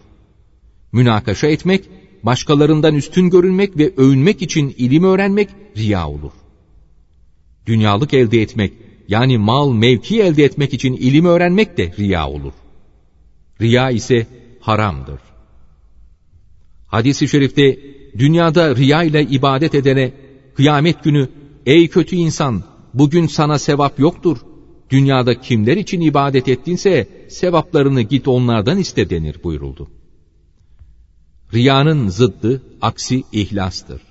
Münakaşa 0.93 1.47
etmek, 1.47 1.85
başkalarından 2.23 2.95
üstün 2.95 3.31
görünmek 3.31 3.79
ve 3.79 3.93
övünmek 3.97 4.43
için 4.43 4.75
ilim 4.79 5.05
öğrenmek 5.05 5.49
riya 5.77 6.09
olur. 6.09 6.33
Dünyalık 7.67 8.15
elde 8.15 8.43
etmek, 8.43 8.73
yani 9.09 9.39
mal 9.39 9.73
mevki 9.73 10.23
elde 10.23 10.45
etmek 10.45 10.75
için 10.75 10.93
ilim 10.93 11.25
öğrenmek 11.25 11.77
de 11.77 11.93
riya 11.99 12.29
olur. 12.29 12.53
Riya 13.61 13.91
ise 13.91 14.27
haramdır. 14.61 15.21
Hadis-i 16.87 17.29
şerifte 17.29 17.79
dünyada 18.19 18.77
riya 18.77 19.03
ile 19.03 19.23
ibadet 19.23 19.75
edene 19.75 20.13
kıyamet 20.55 21.05
günü 21.05 21.29
ey 21.67 21.89
kötü 21.89 22.17
insan 22.17 22.63
bugün 22.95 23.27
sana 23.27 23.59
sevap 23.59 23.99
yoktur. 23.99 24.39
Dünyada 24.91 25.41
kimler 25.41 25.77
için 25.77 26.01
ibadet 26.01 26.49
ettinse 26.49 27.09
sevaplarını 27.29 28.03
git 28.03 28.29
onlardan 28.29 28.79
iste 28.79 29.11
denir 29.11 29.43
buyuruldu. 29.45 29.89
Riyanın 31.57 32.09
zıddı, 32.09 32.63
aksi 32.83 33.25
ihlastır. 33.33 34.03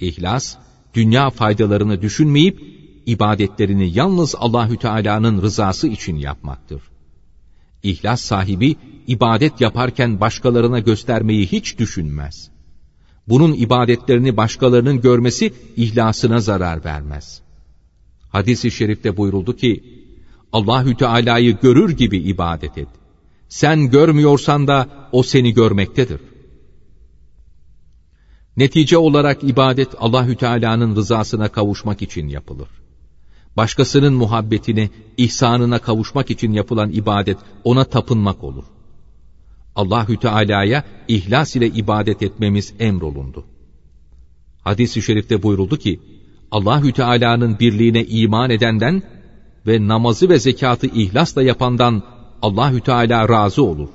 İhlas, 0.00 0.56
dünya 0.94 1.30
faydalarını 1.30 2.02
düşünmeyip 2.02 2.62
ibadetlerini 3.06 3.96
yalnız 3.98 4.34
Allahü 4.38 4.76
Teala'nın 4.76 5.42
rızası 5.42 5.88
için 5.88 6.16
yapmaktır. 6.16 6.82
İhlas 7.82 8.20
sahibi 8.20 8.76
ibadet 9.06 9.60
yaparken 9.60 10.20
başkalarına 10.20 10.78
göstermeyi 10.78 11.46
hiç 11.46 11.78
düşünmez. 11.78 12.50
Bunun 13.26 13.52
ibadetlerini 13.52 14.36
başkalarının 14.36 15.00
görmesi 15.00 15.52
ihlasına 15.76 16.40
zarar 16.40 16.84
vermez. 16.84 17.40
Hadis-i 18.30 18.70
şerifte 18.70 19.16
buyuruldu 19.16 19.56
ki, 19.56 19.84
Allahü 20.52 20.96
Teala'yı 20.96 21.56
görür 21.62 21.90
gibi 21.90 22.18
ibadet 22.18 22.78
et. 22.78 22.88
Sen 23.48 23.90
görmüyorsan 23.90 24.66
da 24.66 24.88
o 25.12 25.22
seni 25.22 25.54
görmektedir. 25.54 26.20
Netice 28.58 28.98
olarak 28.98 29.44
ibadet 29.44 29.88
Allahü 29.98 30.36
Teala'nın 30.36 30.96
rızasına 30.96 31.48
kavuşmak 31.48 32.02
için 32.02 32.28
yapılır. 32.28 32.68
Başkasının 33.56 34.14
muhabbetini, 34.14 34.90
ihsanına 35.16 35.78
kavuşmak 35.78 36.30
için 36.30 36.52
yapılan 36.52 36.90
ibadet 36.90 37.38
ona 37.64 37.84
tapınmak 37.84 38.44
olur. 38.44 38.64
Allahü 39.76 40.16
Teala'ya 40.16 40.84
ihlas 41.08 41.56
ile 41.56 41.66
ibadet 41.66 42.22
etmemiz 42.22 42.74
emrolundu. 42.78 43.44
Hadis-i 44.62 45.02
şerifte 45.02 45.42
buyuruldu 45.42 45.76
ki, 45.76 46.00
Allahü 46.50 46.92
Teala'nın 46.92 47.58
birliğine 47.58 48.04
iman 48.04 48.50
edenden 48.50 49.02
ve 49.66 49.88
namazı 49.88 50.28
ve 50.28 50.38
zekatı 50.38 50.86
ihlasla 50.86 51.42
yapandan 51.42 52.02
Allahü 52.42 52.80
Teala 52.80 53.28
razı 53.28 53.64
olur. 53.64 53.88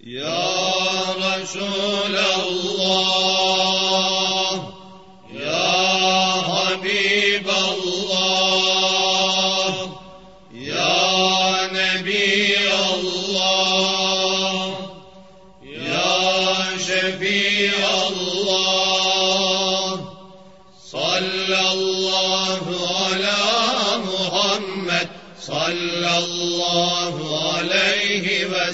Ya 0.00 0.39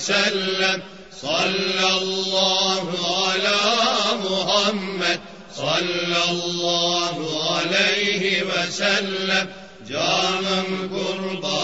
وسلم 0.05 0.81
صلى 1.21 1.87
الله 2.01 2.85
على 3.21 3.59
محمد 4.29 5.19
صلى 5.55 6.21
الله 6.31 7.15
عليه 7.51 8.43
وسلم 8.43 9.47
Canım 9.89 10.89
kurban 10.93 11.54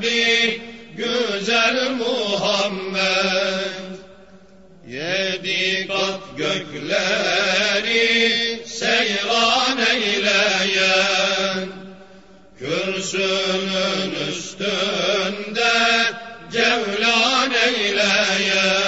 kendi 0.00 0.60
güzel 0.96 1.90
Muhammed. 1.90 3.04
Yedi 4.88 5.88
kat 5.88 6.20
gökleri 6.36 8.02
seyran 8.66 9.78
eyleyen 9.78 11.68
kürsünün 12.58 14.14
üstünde 14.30 15.72
cevlan 16.52 17.52
eyleyen 17.66 18.83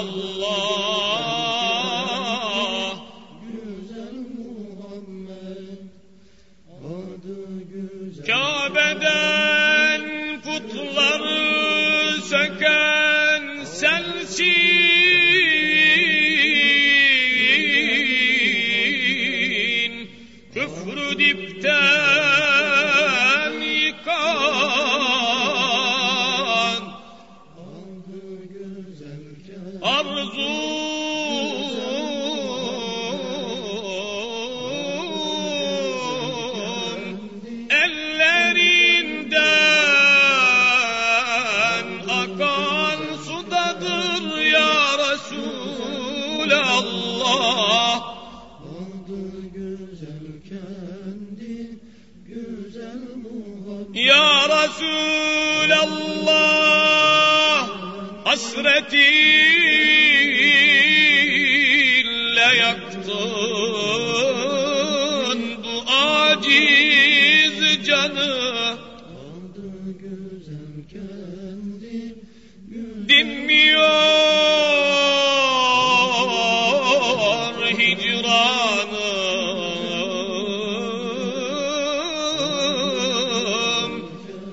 الله 0.00 0.59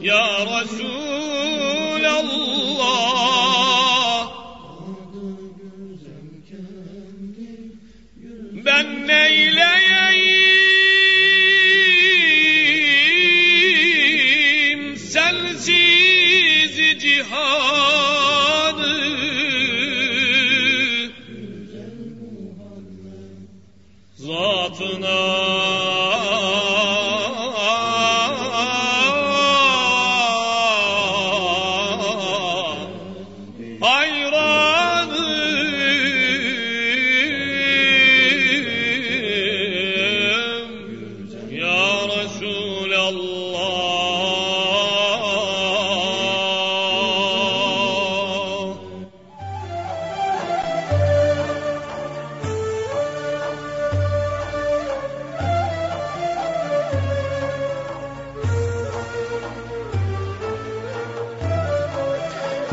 يا 0.02 0.44
رسول 0.44 1.17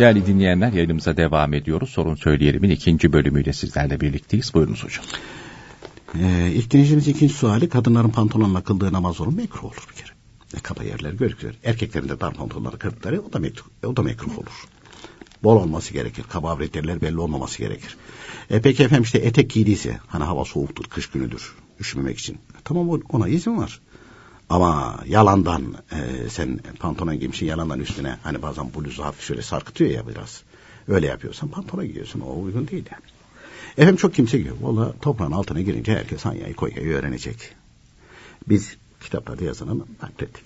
Değerli 0.04 0.26
dinleyenler 0.26 0.72
yayınımıza 0.72 1.16
devam 1.16 1.54
ediyoruz. 1.54 1.90
Sorun 1.90 2.14
Söyleyelim'in 2.14 2.70
ikinci 2.70 3.12
bölümüyle 3.12 3.52
sizlerle 3.52 4.00
birlikteyiz. 4.00 4.54
Buyurunuz 4.54 4.84
hocam. 4.84 5.04
Ee, 6.20 6.50
ilk 6.54 6.70
dinleyicimiz 6.70 7.08
ikinci 7.08 7.34
suali 7.34 7.68
kadınların 7.68 8.08
pantolonla 8.08 8.60
kıldığı 8.60 8.92
namaz 8.92 9.20
olur? 9.20 9.32
Mekruh 9.32 9.64
olur 9.64 9.86
bir 9.90 9.96
kere. 9.96 10.10
E, 10.56 10.60
kaba 10.60 10.84
yerler 10.84 11.12
görüküyor. 11.12 11.54
Erkeklerin 11.64 12.08
de 12.08 12.20
dar 12.20 12.34
pantolonları 12.34 12.78
kırdıkları 12.78 13.20
o 13.20 13.32
da 13.32 13.38
mekruh, 13.38 13.66
o 13.86 13.96
da 13.96 14.02
mekruh 14.02 14.38
olur. 14.38 14.68
Bol 15.42 15.56
olması 15.56 15.92
gerekir. 15.92 16.24
Kaba 16.28 16.50
avret 16.50 16.74
belli 16.74 17.20
olmaması 17.20 17.58
gerekir. 17.58 17.96
E, 18.50 18.60
peki 18.60 18.82
efendim 18.82 19.02
işte 19.02 19.18
etek 19.18 19.50
giydiyse 19.50 19.98
hani 20.06 20.24
hava 20.24 20.44
soğuktur, 20.44 20.84
kış 20.84 21.06
günüdür 21.06 21.54
üşümemek 21.80 22.18
için. 22.18 22.34
E, 22.34 22.58
tamam 22.64 23.00
ona 23.08 23.28
izin 23.28 23.56
var. 23.56 23.80
Ama 24.48 25.00
yalandan 25.06 25.74
e, 25.92 26.28
sen 26.28 26.60
pantolon 26.78 27.18
giymişsin 27.18 27.46
yalandan 27.46 27.80
üstüne 27.80 28.18
hani 28.22 28.42
bazen 28.42 28.74
bluzu 28.74 29.04
hafif 29.04 29.24
şöyle 29.24 29.42
sarkıtıyor 29.42 29.90
ya 29.90 30.08
biraz. 30.08 30.42
Öyle 30.88 31.06
yapıyorsan 31.06 31.48
pantolon 31.48 31.86
giyiyorsun 31.86 32.20
o 32.20 32.40
uygun 32.40 32.68
değil 32.68 32.84
yani. 32.92 33.02
Efendim 33.72 33.96
çok 33.96 34.14
kimse 34.14 34.38
giyiyor. 34.38 34.56
Valla 34.60 34.92
toprağın 35.02 35.32
altına 35.32 35.60
girince 35.60 35.94
herkes 35.94 36.24
Hanya'yı 36.24 36.54
Konya'yı 36.54 36.94
öğrenecek. 36.94 37.54
Biz 38.48 38.76
kitaplarda 39.00 39.44
yazanı 39.44 39.78
naklettik. 40.02 40.44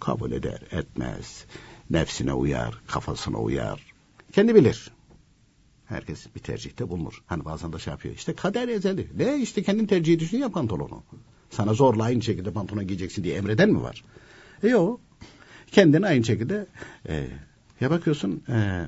Kabul 0.00 0.32
eder, 0.32 0.60
etmez. 0.70 1.44
Nefsine 1.90 2.32
uyar, 2.32 2.80
kafasına 2.86 3.38
uyar. 3.38 3.80
Kendi 4.32 4.54
bilir. 4.54 4.90
Herkes 5.86 6.26
bir 6.34 6.40
tercihte 6.40 6.88
bulunur. 6.88 7.22
Hani 7.26 7.44
bazen 7.44 7.72
de 7.72 7.78
şey 7.78 7.90
yapıyor. 7.90 8.14
İşte 8.14 8.34
kader 8.34 8.68
ezeli. 8.68 9.08
Ne 9.16 9.38
işte 9.42 9.62
kendin 9.62 9.86
tercih 9.86 10.14
ediyorsun 10.14 10.38
ya 10.38 10.48
pantolonu. 10.48 11.02
Sana 11.50 11.74
zorla 11.74 12.04
aynı 12.04 12.22
şekilde 12.22 12.52
pantolon 12.52 12.86
giyeceksin 12.86 13.24
diye 13.24 13.36
emreden 13.36 13.70
mi 13.70 13.82
var? 13.82 14.04
E 14.62 14.68
yok. 14.68 15.00
Kendin 15.72 16.02
aynı 16.02 16.24
şekilde 16.24 16.66
e, 17.08 17.26
ya 17.80 17.90
bakıyorsun 17.90 18.42
e, 18.48 18.86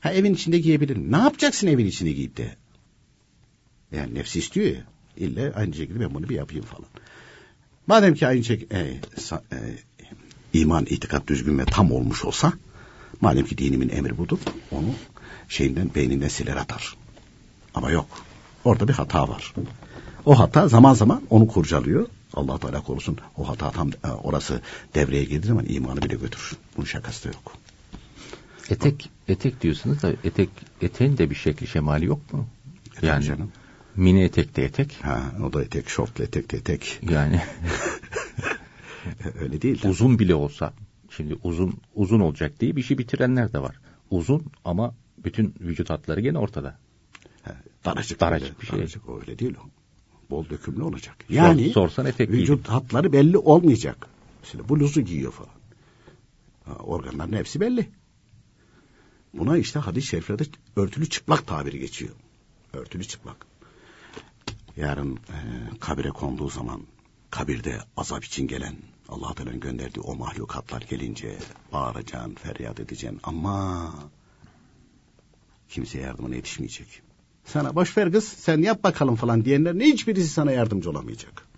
ha 0.00 0.12
evin 0.12 0.34
içinde 0.34 0.58
giyebilirim. 0.58 1.12
Ne 1.12 1.16
yapacaksın 1.16 1.66
evin 1.66 1.86
içinde 1.86 2.12
giyip 2.12 2.36
de? 2.36 2.56
Yani 3.92 4.14
nefsi 4.14 4.38
istiyor 4.38 4.66
ya. 4.66 4.82
İlle 5.16 5.52
aynı 5.54 5.74
şekilde 5.74 6.00
ben 6.00 6.14
bunu 6.14 6.28
bir 6.28 6.34
yapayım 6.34 6.64
falan. 6.64 6.88
Madem 7.86 8.14
ki 8.14 8.26
aynı 8.26 8.44
şekilde 8.44 8.80
e, 8.80 9.00
sa- 9.16 9.42
e, 9.52 9.58
iman, 10.52 10.86
itikat 10.86 11.26
düzgün 11.26 11.58
ve 11.58 11.64
tam 11.64 11.92
olmuş 11.92 12.24
olsa 12.24 12.52
madem 13.20 13.44
ki 13.46 13.58
dinimin 13.58 13.88
emri 13.88 14.18
budur 14.18 14.38
onu 14.70 14.94
şeyinden 15.48 15.90
beyninden 15.94 16.28
siler 16.28 16.56
atar. 16.56 16.96
Ama 17.74 17.90
yok. 17.90 18.06
Orada 18.64 18.88
bir 18.88 18.92
hata 18.92 19.28
var. 19.28 19.54
O 20.26 20.38
hata 20.38 20.68
zaman 20.68 20.94
zaman 20.94 21.22
onu 21.30 21.46
kurcalıyor. 21.48 22.06
Allah 22.34 22.58
Teala 22.58 22.80
korusun 22.82 23.18
o 23.36 23.48
hata 23.48 23.70
tam 23.70 23.90
e, 23.90 24.08
orası 24.08 24.60
devreye 24.94 25.24
girdiği 25.24 25.46
zaman 25.46 25.64
imanı 25.68 26.02
bile 26.02 26.14
götürür. 26.14 26.52
Bunun 26.76 26.86
şakası 26.86 27.24
da 27.24 27.28
yok. 27.28 27.52
Etek 28.70 29.10
etek 29.28 29.60
diyorsunuz 29.62 30.02
da 30.02 30.12
etek 30.24 30.48
eteğin 30.82 31.18
de 31.18 31.30
bir 31.30 31.34
şekli 31.34 31.66
şemali 31.66 32.04
yok 32.04 32.32
mu? 32.32 32.46
Tabii 32.94 33.06
Yani 33.06 33.24
canım. 33.24 33.52
mini 33.96 34.22
etek 34.24 34.56
de 34.56 34.64
etek. 34.64 34.98
Ha, 35.04 35.22
o 35.48 35.52
da 35.52 35.62
etek, 35.62 35.88
şortlu 35.88 36.24
etek 36.24 36.52
de 36.52 36.56
etek. 36.56 37.00
Yani 37.10 37.40
Öyle 39.40 39.62
değil. 39.62 39.80
uzun 39.84 40.18
bile 40.18 40.34
olsa 40.34 40.72
şimdi 41.10 41.36
uzun 41.42 41.74
uzun 41.94 42.20
olacak 42.20 42.60
diye 42.60 42.76
bir 42.76 42.82
şey 42.82 42.98
bitirenler 42.98 43.52
de 43.52 43.58
var. 43.62 43.76
Uzun 44.10 44.46
ama 44.64 44.94
bütün 45.24 45.54
vücut 45.60 45.90
hatları 45.90 46.20
gene 46.20 46.38
ortada. 46.38 46.78
Ha, 47.42 47.54
daracık, 47.84 48.20
Daracık 48.20 48.48
öyle, 48.48 48.60
bir 48.60 48.66
şey. 48.66 48.78
Daracık 48.78 49.08
o 49.08 49.20
öyle 49.20 49.38
değil 49.38 49.54
o. 49.64 49.68
Bol 50.30 50.48
dökümlü 50.48 50.82
olacak. 50.82 51.16
Yani 51.28 51.70
sorsan 51.70 52.06
etek 52.06 52.30
vücut 52.30 52.68
hatları 52.68 53.12
belli 53.12 53.38
olmayacak. 53.38 54.06
Mesela 54.42 54.68
bluzu 54.68 55.00
giyiyor 55.00 55.32
falan. 55.32 55.58
Ha, 56.64 56.74
organların 56.74 57.32
hepsi 57.32 57.60
belli. 57.60 57.88
Buna 59.34 59.58
işte 59.58 59.78
hadis-i 59.78 60.06
şeriflerde 60.06 60.44
örtülü 60.76 61.08
çıplak 61.08 61.46
tabiri 61.46 61.78
geçiyor. 61.78 62.14
Örtülü 62.72 63.04
çıplak. 63.04 63.46
Yarın 64.76 65.16
e, 65.16 65.38
kabire 65.80 66.08
konduğu 66.08 66.48
zaman 66.48 66.82
kabirde 67.30 67.78
azap 67.96 68.24
için 68.24 68.46
gelen 68.46 68.76
Allah 69.08 69.34
Teala'nın 69.34 69.60
gönderdiği 69.60 70.00
o 70.00 70.14
mahlukatlar 70.14 70.82
gelince 70.82 71.38
bağıracaksın, 71.72 72.34
feryat 72.34 72.80
edeceksin 72.80 73.20
ama 73.22 73.94
kimse 75.68 76.00
yardımına 76.00 76.34
yetişmeyecek. 76.34 77.02
Sana 77.52 77.74
boş 77.74 77.96
ver 77.96 78.12
kız 78.12 78.24
sen 78.24 78.62
yap 78.62 78.84
bakalım 78.84 79.16
falan 79.16 79.44
diyenlerin 79.44 79.80
hiçbirisi 79.80 80.28
sana 80.28 80.52
yardımcı 80.52 80.90
olamayacak. 80.90 81.48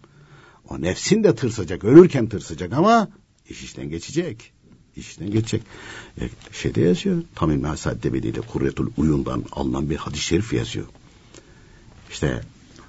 O 0.68 0.83
nefsin 0.83 1.24
de 1.24 1.35
tırsacak, 1.35 1.85
ölürken 1.85 2.29
tırsacak 2.29 2.72
ama 2.72 3.09
iş 3.48 3.62
işten 3.62 3.90
geçecek. 3.90 4.53
İş 4.96 5.09
işten 5.09 5.31
geçecek. 5.31 5.62
E, 6.20 6.29
şeyde 6.53 6.81
yazıyor. 6.81 7.22
Tam 7.35 7.50
İlmi 7.50 7.66
Hasadde 7.66 8.12
Bedi'de 8.12 8.40
Kurretul 8.40 8.90
Uyun'dan 8.96 9.44
alınan 9.53 9.90
bir 9.90 9.96
hadis-i 9.96 10.24
şerif 10.24 10.53
yazıyor. 10.53 10.87
İşte 12.11 12.40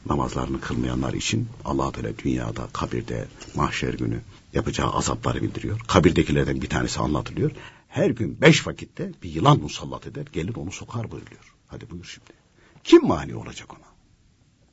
namazlarını 0.06 0.62
kılmayanlar 0.62 1.14
için 1.14 1.48
allah 1.66 1.92
Teala 1.92 2.18
dünyada, 2.18 2.68
kabirde, 2.74 3.28
mahşer 3.56 3.94
günü 3.94 4.22
yapacağı 4.54 4.90
azapları 4.90 5.42
bildiriyor. 5.42 5.80
Kabirdekilerden 5.80 6.62
bir 6.62 6.70
tanesi 6.70 7.00
anlatılıyor. 7.00 7.52
Her 7.88 8.10
gün 8.10 8.42
beş 8.42 8.68
vakitte 8.68 9.12
bir 9.24 9.30
yılan 9.30 9.60
musallat 9.60 10.08
eder, 10.08 10.26
gelir 10.34 10.56
onu 10.56 10.72
sokar 10.72 11.12
buyuruyor. 11.12 11.54
Hadi 11.68 11.90
buyur 11.90 12.06
şimdi. 12.06 12.41
Kim 12.84 13.08
mani 13.08 13.36
olacak 13.36 13.74
ona? 13.74 13.88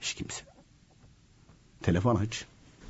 Hiç 0.00 0.14
kimse. 0.14 0.42
Telefon 1.82 2.16
aç. 2.16 2.44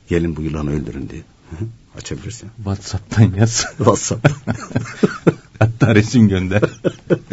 Gelin 0.09 0.37
bu 0.37 0.43
yılanı 0.43 0.71
öldürün 0.71 1.09
diye. 1.09 1.23
Hı 1.51 1.57
hı, 1.57 1.69
Açabilirsin. 1.99 2.51
WhatsApp'tan 2.57 3.33
yaz. 3.37 3.65
WhatsApp. 3.77 4.29
Hatta 5.59 5.95
resim 5.95 6.29
gönder. 6.29 6.63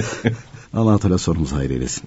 Allah 0.74 0.99
Teala 0.99 1.18
sorumuzu 1.18 1.55
hayır 1.55 1.70
eylesin. 1.70 2.03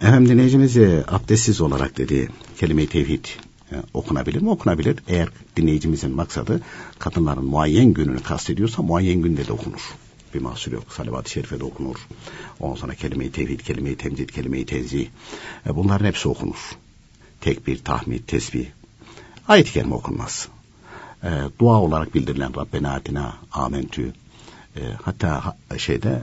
Efendim 0.00 0.28
dinleyicimiz 0.28 0.76
e, 0.76 1.04
abdestsiz 1.08 1.60
olarak 1.60 1.96
dediği 1.98 2.28
kelime-i 2.58 2.88
tevhid 2.88 3.24
e, 3.72 3.76
okunabilir 3.94 4.42
mi? 4.42 4.50
Okunabilir. 4.50 4.96
Eğer 5.08 5.28
dinleyicimizin 5.56 6.10
maksadı 6.14 6.60
kadınların 6.98 7.44
muayyen 7.44 7.92
gününü 7.92 8.22
kastediyorsa 8.22 8.82
muayyen 8.82 9.22
günde 9.22 9.46
de 9.46 9.52
okunur. 9.52 9.80
Bir 10.34 10.40
mahsur 10.40 10.72
yok. 10.72 10.84
Salavat-ı 10.96 11.30
şerife 11.30 11.60
de 11.60 11.64
okunur. 11.64 11.96
Ondan 12.60 12.76
sonra 12.76 12.94
kelime-i 12.94 13.32
tevhid, 13.32 13.60
kelime-i 13.60 13.96
temcid, 13.96 14.28
kelime-i 14.28 14.66
tenzih. 14.66 15.08
E, 15.66 15.76
bunların 15.76 16.06
hepsi 16.06 16.28
okunur. 16.28 16.70
Tekbir, 17.40 17.78
tahmid, 17.84 18.20
tesbih. 18.26 18.66
Ayet-i 19.48 19.72
kerime 19.72 19.94
okunmaz. 19.94 20.48
E, 21.24 21.28
dua 21.58 21.80
olarak 21.80 22.14
bildirilen 22.14 22.56
Rabbena 22.56 22.94
atina 22.94 23.34
amentü. 23.52 24.12
E, 24.76 24.80
hatta 25.02 25.44
ha- 25.44 25.78
şeyde 25.78 26.22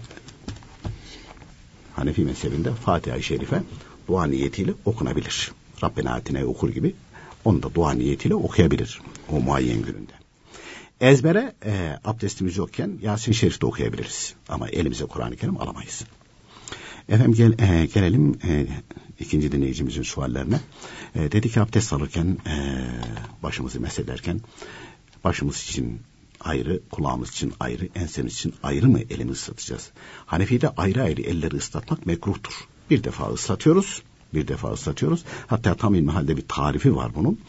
Hanefi 1.96 2.22
mezhebinde 2.22 2.72
Fatiha-i 2.74 3.24
Şerife 3.24 3.62
dua 4.08 4.26
niyetiyle 4.26 4.74
okunabilir. 4.86 5.52
Rabbena 5.84 6.14
atine 6.14 6.46
okur 6.46 6.70
gibi 6.70 6.96
onu 7.46 7.64
da 7.64 7.76
dua 7.76 7.92
niyetiyle 7.94 8.36
okuyabilir 8.36 9.02
o 9.32 9.40
muayyen 9.40 9.82
gününde. 9.82 10.12
Ezbere 11.02 11.54
e, 11.66 12.00
abdestimiz 12.06 12.58
yokken 12.58 13.00
Yasin 13.02 13.32
Şerif 13.32 13.62
de 13.62 13.66
okuyabiliriz. 13.66 14.34
Ama 14.50 14.70
elimize 14.70 15.06
Kur'an-ı 15.06 15.36
Kerim 15.36 15.62
alamayız. 15.62 16.04
Efendim 17.10 17.34
gel, 17.34 17.54
e, 17.60 17.86
gelelim 17.86 18.40
e, 18.44 18.68
ikinci 19.20 19.52
dinleyicimizin 19.52 20.04
suallerine. 20.04 20.60
E, 21.16 21.32
dedi 21.32 21.50
ki 21.50 21.62
abdest 21.62 21.94
alırken 21.94 22.38
e, 22.48 22.86
başımızı 23.44 23.80
mesederken 23.80 24.42
başımız 25.24 25.64
için 25.64 26.02
ayrı, 26.40 26.80
kulağımız 26.92 27.30
için 27.30 27.54
ayrı, 27.60 27.90
ensemiz 27.96 28.34
için 28.34 28.54
ayrı 28.64 28.88
mı 28.88 29.00
elimizi 29.00 29.32
ıslatacağız? 29.32 29.92
Hanefi'de 30.26 30.70
ayrı 30.70 31.04
ayrı 31.04 31.22
elleri 31.22 31.56
ıslatmak 31.56 32.06
mekruhtur. 32.06 32.54
Bir 32.90 33.04
defa 33.04 33.34
ıslatıyoruz, 33.34 34.02
bir 34.34 34.48
defa 34.48 34.72
ıslatıyoruz. 34.72 35.24
Hatta 35.48 35.76
tam 35.76 35.96
ilmihalde 35.96 36.38
bir 36.38 36.48
tarifi 36.48 36.96
var 36.96 37.12
bunun. 37.16 37.40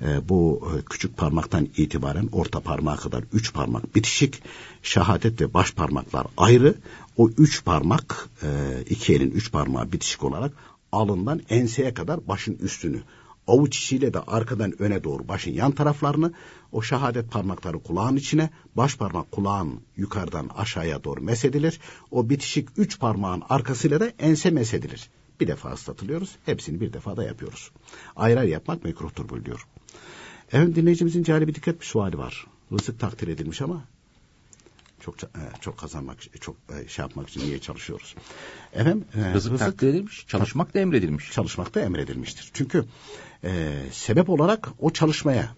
E, 0.00 0.28
bu 0.28 0.68
e, 0.70 0.82
küçük 0.84 1.16
parmaktan 1.16 1.68
itibaren 1.76 2.28
orta 2.32 2.60
parmağa 2.60 2.96
kadar 2.96 3.24
üç 3.32 3.52
parmak 3.52 3.94
bitişik. 3.94 4.42
Şehadet 4.82 5.40
ve 5.40 5.54
baş 5.54 5.72
parmaklar 5.72 6.26
ayrı. 6.36 6.74
O 7.16 7.28
üç 7.28 7.64
parmak 7.64 8.28
e, 8.42 8.48
iki 8.90 9.14
elin 9.14 9.30
üç 9.30 9.52
parmağı 9.52 9.92
bitişik 9.92 10.24
olarak 10.24 10.52
alından 10.92 11.40
enseye 11.48 11.94
kadar 11.94 12.28
başın 12.28 12.54
üstünü 12.54 13.02
avuç 13.46 13.78
içiyle 13.78 14.14
de 14.14 14.20
arkadan 14.20 14.82
öne 14.82 15.04
doğru 15.04 15.28
başın 15.28 15.50
yan 15.50 15.72
taraflarını 15.72 16.32
o 16.72 16.82
şehadet 16.82 17.30
parmakları 17.30 17.78
kulağın 17.78 18.16
içine 18.16 18.50
baş 18.76 18.96
parmak 18.96 19.32
kulağın 19.32 19.80
yukarıdan 19.96 20.50
aşağıya 20.56 21.04
doğru 21.04 21.20
mesedilir. 21.20 21.80
O 22.10 22.30
bitişik 22.30 22.68
üç 22.76 22.98
parmağın 22.98 23.42
arkasıyla 23.48 24.00
da 24.00 24.12
ense 24.18 24.50
mesedilir. 24.50 25.10
Bir 25.40 25.48
defa 25.48 25.72
ıslatılıyoruz. 25.72 26.36
Hepsini 26.46 26.80
bir 26.80 26.92
defa 26.92 27.16
da 27.16 27.24
yapıyoruz. 27.24 27.70
Ayrı 28.16 28.40
ayrı 28.40 28.50
yapmak 28.50 28.84
mekruhtur 28.84 29.28
buyuruyor. 29.28 29.66
Evet 30.52 30.76
dinleyicimizin 30.76 31.22
cari 31.22 31.48
bir 31.48 31.54
dikkat 31.54 31.80
bir 31.80 31.86
suali 31.86 32.18
var. 32.18 32.46
Rızık 32.72 33.00
takdir 33.00 33.28
edilmiş 33.28 33.62
ama 33.62 33.84
çok 35.04 35.22
e, 35.24 35.28
çok 35.60 35.78
kazanmak 35.78 36.40
çok 36.40 36.56
e, 36.56 36.88
şey 36.88 37.02
yapmak 37.02 37.28
için 37.28 37.40
niye 37.40 37.58
çalışıyoruz? 37.58 38.14
Efendim 38.72 39.04
e, 39.14 39.34
rızık, 39.34 39.52
rızık 39.52 39.66
takdir 39.66 39.88
edilmiş, 39.88 40.26
çalışmak 40.26 40.74
da 40.74 40.80
emredilmiş. 40.80 41.32
Çalışmak 41.32 41.74
da 41.74 41.80
emredilmiştir. 41.80 42.50
Çünkü 42.54 42.84
e, 43.44 43.72
sebep 43.92 44.30
olarak 44.30 44.68
o 44.78 44.90
çalışmaya 44.90 45.54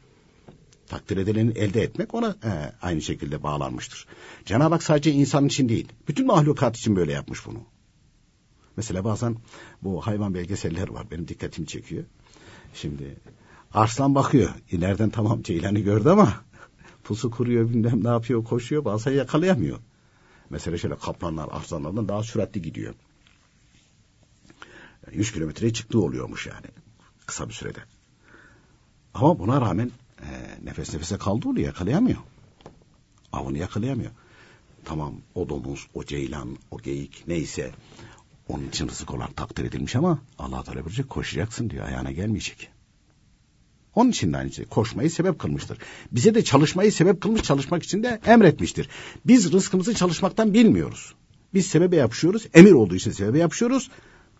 takdir 0.86 1.16
edileni 1.16 1.50
elde 1.50 1.82
etmek 1.82 2.14
ona 2.14 2.28
e, 2.28 2.72
aynı 2.82 3.02
şekilde 3.02 3.42
bağlanmıştır. 3.42 4.06
Cenab-ı 4.44 4.74
Hak 4.74 4.82
sadece 4.82 5.12
insan 5.12 5.46
için 5.46 5.68
değil, 5.68 5.88
bütün 6.08 6.26
mahlukat 6.26 6.76
için 6.76 6.96
böyle 6.96 7.12
yapmış 7.12 7.46
bunu. 7.46 7.58
Mesela 8.76 9.04
bazen 9.04 9.36
bu 9.82 10.06
hayvan 10.06 10.34
belgeseller 10.34 10.88
var, 10.88 11.10
benim 11.10 11.28
dikkatimi 11.28 11.66
çekiyor. 11.66 12.04
Şimdi 12.74 13.16
arslan 13.74 14.14
bakıyor, 14.14 14.50
ileriden 14.70 15.10
tamam 15.10 15.42
ceylanı 15.42 15.78
gördü 15.78 16.08
ama 16.08 16.44
pusu 17.04 17.30
kuruyor 17.30 17.68
bilmem 17.68 18.04
ne 18.04 18.08
yapıyor, 18.08 18.44
koşuyor, 18.44 18.84
bazen 18.84 19.12
yakalayamıyor. 19.12 19.78
Mesela 20.50 20.78
şöyle 20.78 20.96
kaplanlar 20.96 21.48
arslanlardan 21.52 22.08
daha 22.08 22.22
süratli 22.22 22.62
gidiyor. 22.62 22.94
100 25.12 25.32
kilometreye 25.32 25.72
çıktığı 25.72 26.00
oluyormuş 26.00 26.46
yani 26.46 26.66
kısa 27.26 27.48
bir 27.48 27.54
sürede. 27.54 27.78
Ama 29.14 29.38
buna 29.38 29.60
rağmen 29.60 29.90
e, 30.20 30.28
nefes 30.64 30.92
nefese 30.92 31.18
kaldı 31.18 31.48
oluyor 31.48 31.66
yakalayamıyor. 31.66 32.18
Avını 33.32 33.58
yakalayamıyor. 33.58 34.10
Tamam 34.84 35.14
o 35.34 35.48
domuz, 35.48 35.86
o 35.94 36.04
ceylan, 36.04 36.56
o 36.70 36.78
geyik 36.78 37.24
neyse 37.26 37.72
onun 38.48 38.68
için 38.68 38.88
rızık 38.88 39.14
olarak 39.14 39.36
takdir 39.36 39.64
edilmiş 39.64 39.96
ama 39.96 40.18
Allah 40.38 40.62
Teala 40.62 40.86
bilecek 40.86 41.10
koşacaksın 41.10 41.70
diyor 41.70 41.86
ayağına 41.86 42.12
gelmeyecek. 42.12 42.73
Onun 43.94 44.10
için 44.10 44.32
de 44.32 44.36
aynı 44.36 44.52
şey. 44.52 44.64
Koşmayı 44.64 45.10
sebep 45.10 45.38
kılmıştır. 45.38 45.78
Bize 46.12 46.34
de 46.34 46.44
çalışmayı 46.44 46.92
sebep 46.92 47.20
kılmış 47.20 47.42
çalışmak 47.42 47.82
için 47.82 48.02
de 48.02 48.20
emretmiştir. 48.26 48.88
Biz 49.26 49.52
rızkımızı 49.52 49.94
çalışmaktan 49.94 50.54
bilmiyoruz. 50.54 51.14
Biz 51.54 51.66
sebebe 51.66 51.96
yapışıyoruz. 51.96 52.46
Emir 52.54 52.72
olduğu 52.72 52.94
için 52.94 53.10
sebebe 53.10 53.38
yapışıyoruz. 53.38 53.90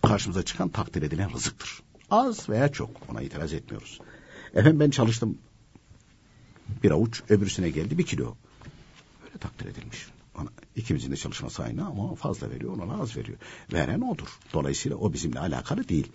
Karşımıza 0.03 0.43
çıkan 0.43 0.69
takdir 0.69 1.03
edilen 1.03 1.33
rızıktır. 1.33 1.83
Az 2.11 2.49
veya 2.49 2.73
çok 2.73 2.91
ona 3.11 3.23
itiraz 3.23 3.53
etmiyoruz. 3.53 4.01
Efendim 4.55 4.81
ben 4.81 4.91
çalıştım. 4.91 5.39
Bir 6.83 6.91
avuç 6.91 7.23
öbürsüne 7.29 7.71
geldi 7.71 7.99
bir 7.99 8.07
kilo. 8.07 8.35
Böyle 9.25 9.39
takdir 9.39 9.67
edilmiş. 9.67 10.07
Ona, 10.39 10.49
ikimizin 10.77 11.13
de 11.13 11.17
çalışması 11.17 11.63
aynı 11.63 11.87
ama 11.87 12.15
fazla 12.15 12.51
veriyor 12.51 12.79
ona 12.79 13.03
az 13.03 13.17
veriyor. 13.17 13.39
Veren 13.73 14.01
odur. 14.01 14.29
Dolayısıyla 14.53 14.97
o 14.97 15.13
bizimle 15.13 15.41
alakalı 15.41 15.89
değil. 15.89 16.13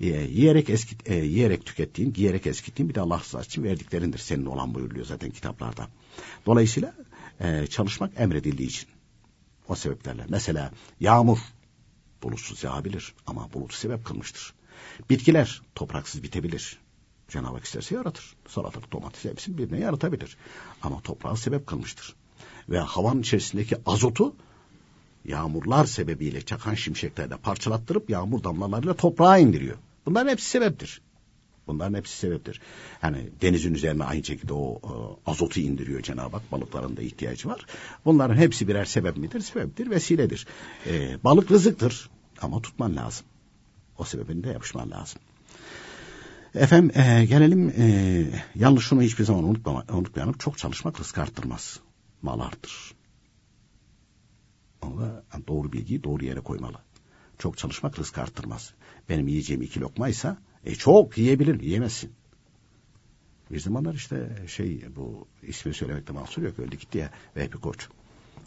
E, 0.00 0.06
yiyerek 0.06 0.70
eskit, 0.70 1.10
e, 1.10 1.14
yiyerek 1.14 1.66
tükettiğin, 1.66 2.12
giyerek 2.12 2.46
eskittiğin 2.46 2.88
bir 2.88 2.94
de 2.94 3.00
Allah 3.00 3.20
rızası 3.20 3.46
için 3.46 3.64
verdiklerindir. 3.64 4.18
Senin 4.18 4.46
olan 4.46 4.74
buyuruluyor 4.74 5.06
zaten 5.06 5.30
kitaplarda. 5.30 5.88
Dolayısıyla 6.46 6.94
e, 7.40 7.66
çalışmak 7.66 8.20
emredildiği 8.20 8.68
için. 8.68 8.88
O 9.68 9.74
sebeplerle. 9.74 10.26
Mesela 10.28 10.72
yağmur 11.00 11.38
bulutsuz 12.22 12.64
yağabilir 12.64 13.14
ama 13.26 13.52
bulut 13.52 13.74
sebep 13.74 14.04
kılmıştır. 14.04 14.54
Bitkiler 15.10 15.62
topraksız 15.74 16.22
bitebilir. 16.22 16.78
Cenab-ı 17.28 17.54
Hak 17.54 17.64
isterse 17.64 17.94
yaratır. 17.94 18.36
Salatalık, 18.48 18.92
domates 18.92 19.24
hepsini 19.24 19.58
birbirine 19.58 19.80
yaratabilir. 19.80 20.36
Ama 20.82 21.00
toprağı 21.00 21.36
sebep 21.36 21.66
kılmıştır. 21.66 22.14
Ve 22.68 22.78
havanın 22.78 23.20
içerisindeki 23.20 23.76
azotu 23.86 24.34
yağmurlar 25.24 25.84
sebebiyle 25.84 26.42
çakan 26.42 26.74
şimşeklerde 26.74 27.36
parçalattırıp 27.36 28.10
yağmur 28.10 28.44
damlalarıyla 28.44 28.94
toprağa 28.94 29.38
indiriyor. 29.38 29.76
Bunların 30.06 30.30
hepsi 30.30 30.50
sebeptir. 30.50 31.00
Bunların 31.66 31.94
hepsi 31.94 32.18
sebeptir. 32.18 32.60
Yani 33.02 33.28
denizin 33.42 33.74
üzerine 33.74 34.04
aynı 34.04 34.24
şekilde 34.24 34.52
o 34.52 34.80
e, 34.84 35.30
azotu 35.30 35.60
indiriyor 35.60 36.02
Cenab-ı 36.02 36.36
Hak. 36.36 36.52
Balıkların 36.52 36.96
da 36.96 37.02
ihtiyacı 37.02 37.48
var. 37.48 37.66
Bunların 38.04 38.36
hepsi 38.36 38.68
birer 38.68 38.84
sebep 38.84 39.16
midir? 39.16 39.40
Sebeptir, 39.40 39.90
vesiledir. 39.90 40.46
E, 40.86 41.18
balık 41.24 41.50
rızıktır 41.50 42.10
ama 42.42 42.62
tutman 42.62 42.96
lazım. 42.96 43.26
O 43.98 44.04
sebebinde 44.04 44.48
yapışman 44.48 44.90
lazım. 44.90 45.20
Efendim 46.54 47.00
e, 47.00 47.24
gelelim 47.24 47.68
e, 47.78 48.24
yanlış 48.54 48.84
şunu 48.84 49.02
hiçbir 49.02 49.24
zaman 49.24 49.44
unutmama, 49.44 49.84
unutmayalım. 49.92 50.38
Çok 50.38 50.58
çalışmak 50.58 51.00
rızkı 51.00 51.22
arttırmaz. 51.22 51.80
Mal 52.22 52.40
arttırır. 52.40 52.94
Ama 54.82 55.22
doğru 55.48 55.72
bilgiyi 55.72 56.04
doğru 56.04 56.24
yere 56.24 56.40
koymalı. 56.40 56.78
Çok 57.38 57.58
çalışmak 57.58 57.98
rızkı 57.98 58.22
arttırmaz. 58.22 58.74
Benim 59.08 59.28
yiyeceğim 59.28 59.62
iki 59.62 59.80
lokmaysa 59.80 60.38
e, 60.64 60.74
çok 60.74 61.18
yiyebilir 61.18 61.60
yiyemezsin. 61.60 62.12
Bir 63.50 63.60
zamanlar 63.60 63.94
işte 63.94 64.36
şey 64.46 64.84
bu 64.96 65.28
ismi 65.42 65.74
söylemekte 65.74 66.12
mahsur 66.12 66.42
yok 66.42 66.58
öldü 66.58 66.76
gitti 66.76 66.98
ya 66.98 67.10
Vehbi 67.36 67.56
Koç. 67.56 67.88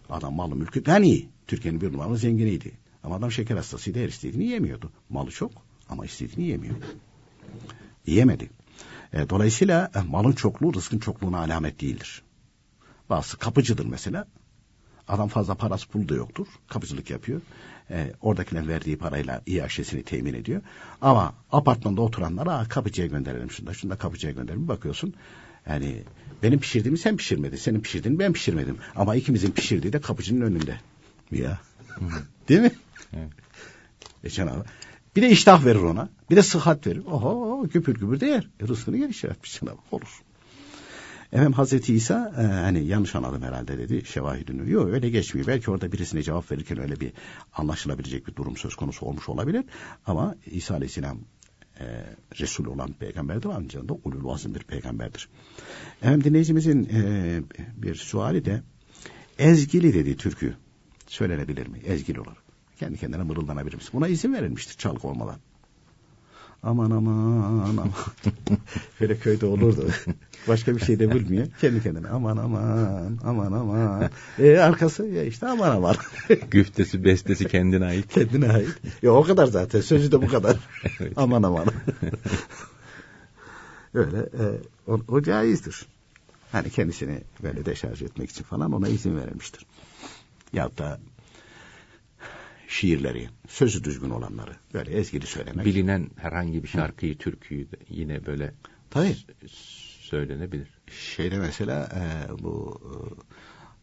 Adam 0.09 0.35
malı 0.35 0.55
mülkü 0.55 0.83
gani. 0.83 1.29
Türkiye'nin 1.47 1.81
bir 1.81 1.93
numaralı 1.93 2.17
zenginiydi. 2.17 2.71
Ama 3.03 3.15
adam 3.15 3.31
şeker 3.31 3.55
hastasıydı 3.55 3.99
her 3.99 4.07
istediğini 4.07 4.47
yemiyordu. 4.47 4.91
Malı 5.09 5.31
çok 5.31 5.51
ama 5.89 6.05
istediğini 6.05 6.47
yemiyor. 6.47 6.75
Yiyemedi. 8.05 8.49
E, 9.13 9.29
dolayısıyla 9.29 9.91
e, 9.95 9.99
malın 9.99 10.31
çokluğu 10.31 10.73
rızkın 10.73 10.99
çokluğuna 10.99 11.39
alamet 11.39 11.81
değildir. 11.81 12.23
Bazısı 13.11 13.37
kapıcıdır 13.37 13.85
mesela. 13.85 14.27
Adam 15.07 15.27
fazla 15.27 15.55
parası 15.55 15.87
pulu 15.87 16.09
da 16.09 16.15
yoktur. 16.15 16.47
Kapıcılık 16.67 17.09
yapıyor. 17.09 17.41
E, 17.89 18.13
oradakilerin 18.21 18.67
verdiği 18.67 18.97
parayla 18.97 19.41
iaşesini 19.45 20.03
temin 20.03 20.33
ediyor. 20.33 20.61
Ama 21.01 21.33
apartmanda 21.51 22.01
oturanlara 22.01 22.65
kapıcıya 22.69 23.07
gönderelim 23.07 23.51
şunda, 23.51 23.73
şunda 23.73 23.95
kapıcıya 23.95 24.33
gönderelim. 24.33 24.67
Bakıyorsun 24.67 25.13
yani 25.67 26.03
benim 26.43 26.59
pişirdiğimi 26.59 26.97
sen 26.97 27.17
pişirmedin. 27.17 27.57
Senin 27.57 27.81
pişirdiğini 27.81 28.19
ben 28.19 28.33
pişirmedim. 28.33 28.77
Ama 28.95 29.15
ikimizin 29.15 29.51
pişirdiği 29.51 29.93
de 29.93 30.01
kapıcının 30.01 30.41
önünde. 30.41 30.77
Ya. 31.31 31.59
Değil 32.49 32.61
mi? 32.61 32.71
Evet. 33.13 33.31
E 34.23 34.29
Cenab-ı 34.29 34.65
bir 35.15 35.21
de 35.21 35.29
iştah 35.29 35.65
verir 35.65 35.79
ona. 35.79 36.09
Bir 36.29 36.35
de 36.35 36.41
sıhhat 36.41 36.87
verir. 36.87 37.05
Oho 37.05 37.67
güpür 37.73 37.93
güpür 37.93 38.19
de 38.19 38.25
yer. 38.25 38.49
E, 38.59 38.67
rızkını 38.67 38.97
yaratmış 38.97 39.59
Cenab-ı 39.59 39.77
Olur. 39.91 40.21
Efendim 41.31 41.53
Hazreti 41.53 41.93
İsa 41.93 42.33
e, 42.37 42.41
hani 42.41 42.85
yanlış 42.85 43.15
anladım 43.15 43.41
herhalde 43.41 43.77
dedi 43.77 44.05
şevahidünü. 44.05 44.71
Yok 44.71 44.89
öyle 44.89 45.09
geçmiyor. 45.09 45.47
Belki 45.47 45.71
orada 45.71 45.91
birisine 45.91 46.23
cevap 46.23 46.51
verirken 46.51 46.79
öyle 46.79 46.99
bir 46.99 47.13
anlaşılabilecek 47.53 48.27
bir 48.27 48.35
durum 48.35 48.57
söz 48.57 48.75
konusu 48.75 49.05
olmuş 49.05 49.29
olabilir. 49.29 49.65
Ama 50.05 50.35
İsa 50.45 50.75
Aleyhisselam 50.75 51.19
e, 51.79 51.85
Resul 52.39 52.65
olan 52.65 52.93
peygamberdir 52.93 53.49
aynı 53.49 53.69
zamanda 53.69 53.93
ulul 54.03 54.25
vazım 54.25 54.55
bir 54.55 54.63
peygamberdir. 54.63 55.29
Efendim 56.01 56.23
dinleyicimizin 56.23 56.89
e, 56.93 57.41
bir 57.77 57.95
suali 57.95 58.45
de 58.45 58.61
ezgili 59.39 59.93
dedi 59.93 60.17
türkü 60.17 60.53
söylenebilir 61.07 61.67
mi? 61.67 61.79
Ezgili 61.85 62.19
olarak. 62.19 62.43
Kendi 62.79 62.97
kendine 62.97 63.23
mırıldanabilir 63.23 63.75
misin? 63.75 63.91
Buna 63.93 64.07
izin 64.07 64.33
verilmiştir 64.33 64.77
çalgı 64.77 65.07
olmadan. 65.07 65.39
Aman 66.63 66.91
aman 66.91 67.69
aman. 67.69 67.89
Böyle 69.01 69.17
köyde 69.17 69.45
olurdu. 69.45 69.89
Başka 70.47 70.75
bir 70.75 70.81
şey 70.81 70.99
de 70.99 71.11
bilmiyor. 71.11 71.47
Kendi 71.61 71.83
kendine 71.83 72.07
aman 72.07 72.37
aman 72.37 73.19
aman 73.23 73.51
aman. 73.51 74.09
E, 74.39 74.57
arkası 74.57 75.05
ya 75.05 75.23
işte 75.23 75.47
aman 75.47 75.69
aman. 75.69 75.95
Güftesi 76.51 77.03
bestesi 77.03 77.47
kendine 77.47 77.85
ait. 77.85 78.13
kendine 78.13 78.51
ait. 78.51 78.81
Ya 79.01 79.11
o 79.11 79.23
kadar 79.23 79.45
zaten. 79.45 79.81
Sözü 79.81 80.11
de 80.11 80.21
bu 80.21 80.27
kadar. 80.27 80.57
evet. 80.99 81.13
Aman 81.15 81.43
aman. 81.43 81.65
Öyle 83.93 84.17
e, 84.17 84.43
o, 84.87 84.99
o 85.07 85.21
caizdir. 85.21 85.85
Hani 86.51 86.69
kendisini 86.69 87.21
böyle 87.43 87.65
deşarj 87.65 88.01
etmek 88.01 88.29
için 88.29 88.43
falan 88.43 88.71
ona 88.71 88.87
izin 88.87 89.17
verilmiştir. 89.17 89.65
Ya 90.53 90.69
da 90.77 90.99
şiirleri, 92.71 93.29
sözü 93.49 93.83
düzgün 93.83 94.09
olanları 94.09 94.55
böyle 94.73 94.91
ezgili 94.91 95.25
söylemek. 95.25 95.65
Bilinen 95.65 96.09
herhangi 96.15 96.63
bir 96.63 96.67
şarkıyı, 96.67 97.13
Hı. 97.13 97.17
türküyü 97.17 97.71
de 97.71 97.77
yine 97.89 98.25
böyle 98.25 98.53
Tabii. 98.89 99.15
söylenebilir. 100.09 100.67
Şeyde 101.15 101.37
mesela 101.39 101.89
e, 101.95 102.03
bu 102.43 102.81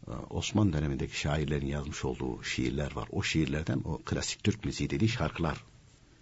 e, 0.07 0.11
Osmanlı 0.29 0.73
dönemindeki 0.73 1.19
şairlerin 1.19 1.67
yazmış 1.67 2.05
olduğu 2.05 2.43
şiirler 2.43 2.95
var. 2.95 3.07
O 3.11 3.23
şiirlerden 3.23 3.81
o 3.85 3.97
klasik 3.97 4.43
Türk 4.43 4.65
müziği 4.65 4.89
dediği 4.89 5.09
şarkılar 5.09 5.63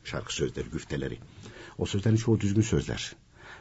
Şarkı 0.04 0.34
sözleri, 0.34 0.70
güfteleri. 0.70 1.18
O 1.78 1.86
sözlerin 1.86 2.16
çoğu 2.16 2.40
düzgün 2.40 2.62
sözler. 2.62 3.16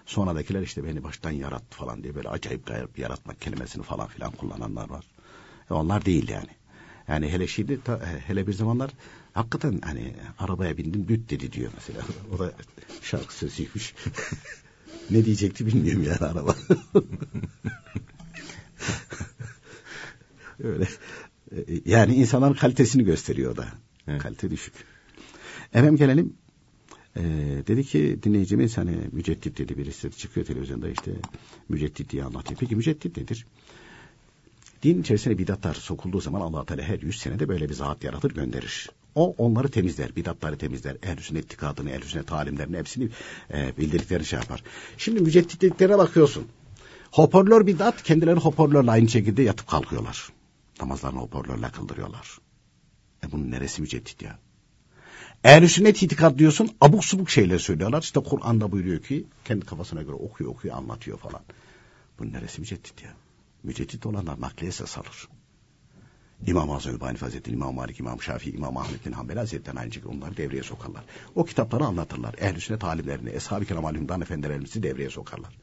Sonradakiler 0.07 0.63
işte 0.63 0.85
beni 0.85 1.05
baştan 1.05 1.31
yarattı 1.31 1.77
falan 1.77 2.03
diye 2.03 2.15
böyle 2.15 2.29
acayip 2.29 2.67
gayet 2.67 2.99
yaratmak 2.99 3.41
kelimesini 3.41 3.83
falan 3.83 4.09
filan 4.09 4.31
kullananlar 4.31 4.91
var. 4.91 5.05
E 5.71 5.75
onlar 5.75 6.05
değil 6.05 6.29
yani. 6.29 6.49
Yani 7.09 7.33
hele 7.33 7.47
şimdi 7.47 7.83
ta- 7.85 8.01
hele 8.27 8.47
bir 8.47 8.53
zamanlar 8.53 8.91
hakikaten 9.33 9.81
hani 9.85 10.15
arabaya 10.39 10.77
bindim 10.77 11.09
düt 11.09 11.31
dedi 11.31 11.53
diyor 11.53 11.73
mesela. 11.75 12.01
O 12.35 12.39
da 12.39 12.53
şarkı 13.03 13.35
sözüymüş. 13.35 13.95
ne 15.11 15.25
diyecekti 15.25 15.67
bilmiyorum 15.67 16.03
yani 16.05 16.19
araba. 16.19 16.57
Öyle. 20.63 20.89
Yani 21.85 22.15
insanların 22.15 22.55
kalitesini 22.55 23.05
gösteriyor 23.05 23.57
da. 23.57 23.69
Evet. 24.09 24.23
Kalite 24.23 24.51
düşük. 24.51 24.75
Efendim 25.73 25.97
gelelim. 25.97 26.35
Ee, 27.17 27.23
dedi 27.67 27.85
ki 27.85 28.19
dinleyicimiz 28.23 28.79
hani 28.79 28.99
müceddit 29.13 29.59
dedi 29.59 29.79
birisi 29.79 30.11
çıkıyor 30.11 30.47
televizyonda 30.47 30.89
işte 30.89 31.13
müceddit 31.69 32.11
diye 32.11 32.25
anlatıyor. 32.25 32.61
Peki 32.61 32.77
müceddit 32.77 33.17
nedir? 33.17 33.47
Din 34.83 35.01
içerisine 35.01 35.39
bidatlar 35.39 35.75
sokulduğu 35.75 36.21
zaman 36.21 36.41
allah 36.41 36.65
Teala 36.65 36.83
her 36.83 36.99
yüz 36.99 37.19
senede 37.19 37.49
böyle 37.49 37.69
bir 37.69 37.75
zat 37.75 38.05
yaratır 38.05 38.35
gönderir. 38.35 38.91
O 39.15 39.35
onları 39.39 39.69
temizler, 39.69 40.17
bidatları 40.17 40.59
temizler. 40.59 40.97
Ehl-i 41.03 41.23
sünnet 41.23 41.45
itikadını, 41.45 41.91
ehl-i 41.91 42.05
sünnet 42.05 42.27
talimlerini 42.27 42.79
hepsini 42.79 43.09
e, 43.55 43.77
bildirdiklerini 43.79 44.27
şey 44.27 44.39
yapar. 44.39 44.63
Şimdi 44.99 45.21
müceddit 45.21 45.61
dediklere 45.61 45.99
bakıyorsun. 45.99 46.47
Hoparlör 47.13 47.67
bidat, 47.67 48.03
kendileri 48.03 48.37
hoparlörle 48.37 48.91
aynı 48.91 49.09
şekilde 49.09 49.43
yatıp 49.43 49.69
kalkıyorlar. 49.69 50.29
Namazlarını 50.81 51.19
hoparlörle 51.19 51.69
kıldırıyorlar. 51.69 52.39
E 53.27 53.33
bunun 53.33 53.51
neresi 53.51 53.81
müceddit 53.81 54.23
ya? 54.23 54.39
Ehl-i 55.45 55.69
sünnet 55.69 56.03
itikad 56.03 56.39
diyorsun 56.39 56.71
abuk 56.81 57.05
subuk 57.05 57.31
şeyler 57.31 57.59
söylüyorlar. 57.59 58.03
İşte 58.03 58.21
Kur'an'da 58.21 58.73
buyuruyor 58.73 59.03
ki 59.03 59.25
kendi 59.45 59.67
kafasına 59.67 60.03
göre 60.03 60.15
okuyor 60.15 60.51
okuyor 60.51 60.77
anlatıyor 60.77 61.19
falan. 61.19 61.41
Bunun 62.19 62.33
neresi 62.33 62.61
müceddit 62.61 63.03
ya? 63.03 63.11
Müceddit 63.67 64.07
olanlar 64.07 64.41
nakli 64.41 64.67
esas 64.67 64.99
alır. 64.99 65.29
İmam-ı 66.47 66.75
Azam 66.75 67.01
Hanife 67.01 67.27
Hazretleri, 67.27 67.55
İmam 67.55 67.75
Malik, 67.75 68.01
İmam 68.01 68.23
Şafii, 68.23 68.51
İmam 68.51 68.77
Ahmet 68.77 69.07
bin 69.07 69.13
Hanbel 69.13 69.37
Hazretleri 69.37 69.79
aynı 69.79 69.93
şekilde 69.93 70.09
onları 70.09 70.37
devreye 70.37 70.63
sokarlar. 70.63 71.05
O 71.35 71.45
kitapları 71.45 71.85
anlatırlar. 71.85 72.35
Ehl-i 72.39 72.61
sünnet 72.61 72.85
alimlerini, 72.85 73.31
Eshab-ı 73.31 73.65
Kiram 73.65 73.85
alimdan 73.85 74.21
efendilerimizi 74.21 74.83
devreye 74.83 75.11
sokarlar. 75.11 75.59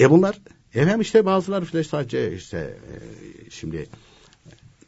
E 0.00 0.10
bunlar, 0.10 0.40
efendim 0.74 1.00
işte 1.00 1.24
bazıları 1.24 1.64
işte 1.64 1.84
sadece 1.84 2.34
işte 2.34 2.58
e, 2.58 3.50
şimdi 3.50 3.88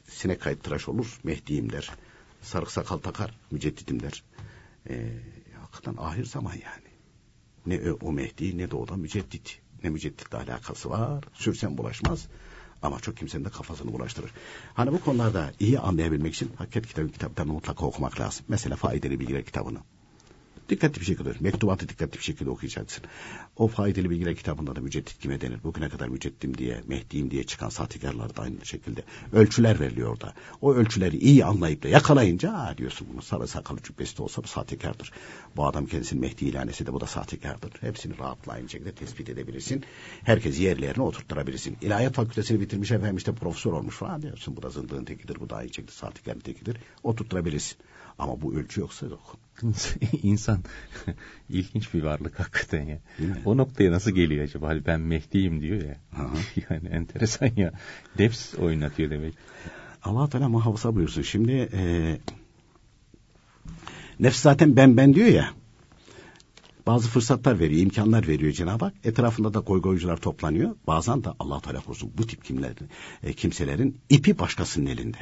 sinek 0.08 0.40
kayıt 0.40 0.64
tıraş 0.64 0.88
olur, 0.88 1.20
Mehdi'yim 1.24 1.72
der. 1.72 1.90
Sarık 2.42 2.70
sakal 2.70 2.98
takar, 2.98 3.38
müceddidim 3.50 4.02
der. 4.02 4.24
E, 4.88 5.06
hakikaten 5.60 5.94
ahir 6.02 6.24
zaman 6.24 6.52
yani. 6.52 6.90
Ne 7.66 7.92
o 7.92 8.12
Mehdi 8.12 8.58
ne 8.58 8.70
de 8.70 8.76
o 8.76 8.88
da 8.88 8.96
müceddit. 8.96 9.60
Ne 9.84 9.90
mücedditle 9.90 10.38
alakası 10.38 10.90
var. 10.90 11.24
Sürsen 11.34 11.78
bulaşmaz. 11.78 12.26
Ama 12.82 13.00
çok 13.00 13.16
kimsenin 13.16 13.44
de 13.44 13.48
kafasını 13.48 13.92
bulaştırır. 13.92 14.30
Hani 14.74 14.92
bu 14.92 15.00
konularda 15.00 15.52
iyi 15.60 15.78
anlayabilmek 15.78 16.34
için 16.34 16.50
Hakikat 16.58 16.86
kitabı 16.86 17.10
kitaplarını 17.12 17.52
mutlaka 17.52 17.86
okumak 17.86 18.20
lazım. 18.20 18.44
Mesela 18.48 18.76
faydalı 18.76 19.20
bilgiler 19.20 19.44
kitabını. 19.44 19.78
Dikkatli 20.70 21.00
bir 21.00 21.06
şekilde, 21.06 21.32
mektubatı 21.40 21.88
dikkatli 21.88 22.18
bir 22.18 22.22
şekilde 22.22 22.50
okuyacaksın. 22.50 23.04
O 23.56 23.68
faydalı 23.68 24.10
bilgiler 24.10 24.36
kitabında 24.36 24.76
da 24.76 24.80
müceddit 24.80 25.18
kime 25.18 25.40
denir? 25.40 25.62
Bugüne 25.64 25.88
kadar 25.88 26.08
müceddim 26.08 26.58
diye, 26.58 26.80
Mehdi'yim 26.86 27.30
diye 27.30 27.44
çıkan 27.44 27.68
sahtekarlar 27.68 28.36
da 28.36 28.42
aynı 28.42 28.66
şekilde. 28.66 29.02
Ölçüler 29.32 29.80
veriliyor 29.80 30.12
orada. 30.12 30.34
O 30.60 30.74
ölçüleri 30.74 31.16
iyi 31.16 31.44
anlayıp 31.44 31.82
da 31.82 31.88
yakalayınca 31.88 32.52
ha 32.52 32.74
diyorsun 32.78 33.08
bunu 33.12 33.22
sarı 33.22 33.48
sakalı 33.48 33.82
cübbesi 33.82 34.18
de 34.18 34.22
olsa 34.22 34.42
bu 34.42 34.48
sahtekardır. 34.48 35.12
Bu 35.56 35.66
adam 35.66 35.86
kendisini 35.86 36.20
Mehdi 36.20 36.44
ilan 36.44 36.68
etse 36.68 36.86
de 36.86 36.92
bu 36.92 37.00
da 37.00 37.06
sahtekardır. 37.06 37.72
Hepsini 37.80 38.18
rahatla 38.18 38.52
aynı 38.52 38.68
şekilde 38.68 38.92
tespit 38.92 39.28
edebilirsin. 39.28 39.84
Herkes 40.24 40.60
yerlerine 40.60 41.02
oturtturabilirsin. 41.02 41.76
İlahiyat 41.80 42.14
fakültesini 42.14 42.60
bitirmiş 42.60 42.90
efendim 42.90 43.16
işte 43.16 43.32
profesör 43.32 43.72
olmuş 43.72 43.96
falan 43.96 44.22
diyorsun. 44.22 44.56
Bu 44.56 44.62
da 44.62 44.70
zındığın 44.70 45.04
tekidir, 45.04 45.40
bu 45.40 45.50
da 45.50 45.56
aynı 45.56 45.68
şekilde 45.68 45.92
sahtekarın 45.92 46.40
tekidir. 46.40 46.76
Oturtturabilirsin. 47.02 47.78
Ama 48.20 48.42
bu 48.42 48.54
ölçü 48.54 48.80
yoksa 48.80 49.06
yok. 49.06 49.36
İnsan 50.22 50.58
ilginç 51.48 51.94
bir 51.94 52.02
varlık 52.02 52.40
hakikaten 52.40 52.82
ya. 52.82 52.98
O 53.44 53.56
noktaya 53.56 53.92
nasıl 53.92 54.10
geliyor 54.10 54.44
acaba? 54.44 54.68
Hani 54.68 54.86
ben 54.86 55.00
Mehdi'yim 55.00 55.60
diyor 55.60 55.82
ya. 55.82 55.96
Yani 56.70 56.88
enteresan 56.88 57.50
ya. 57.56 57.72
Nefs 58.18 58.54
oynatıyor 58.54 59.10
demek. 59.10 59.34
Allah 60.02 60.28
Teala 60.28 60.48
muhafaza 60.48 60.94
buyursun. 60.94 61.22
Şimdi 61.22 61.68
e, 61.72 62.18
nefs 64.20 64.40
zaten 64.40 64.76
ben 64.76 64.96
ben 64.96 65.14
diyor 65.14 65.28
ya. 65.28 65.54
Bazı 66.86 67.08
fırsatlar 67.08 67.58
veriyor, 67.60 67.82
imkanlar 67.82 68.28
veriyor 68.28 68.52
Cenab-ı 68.52 68.84
Hak. 68.84 68.94
Etrafında 69.04 69.54
da 69.54 69.58
goygoycular 69.58 70.16
toplanıyor. 70.16 70.76
Bazen 70.86 71.24
de 71.24 71.28
Allah 71.38 71.60
Teala 71.60 71.80
korusun 71.80 72.12
bu 72.18 72.26
tip 72.26 72.44
kimlerin, 72.44 72.88
e, 73.22 73.32
kimselerin 73.32 74.00
ipi 74.10 74.38
başkasının 74.38 74.86
elinde. 74.86 75.18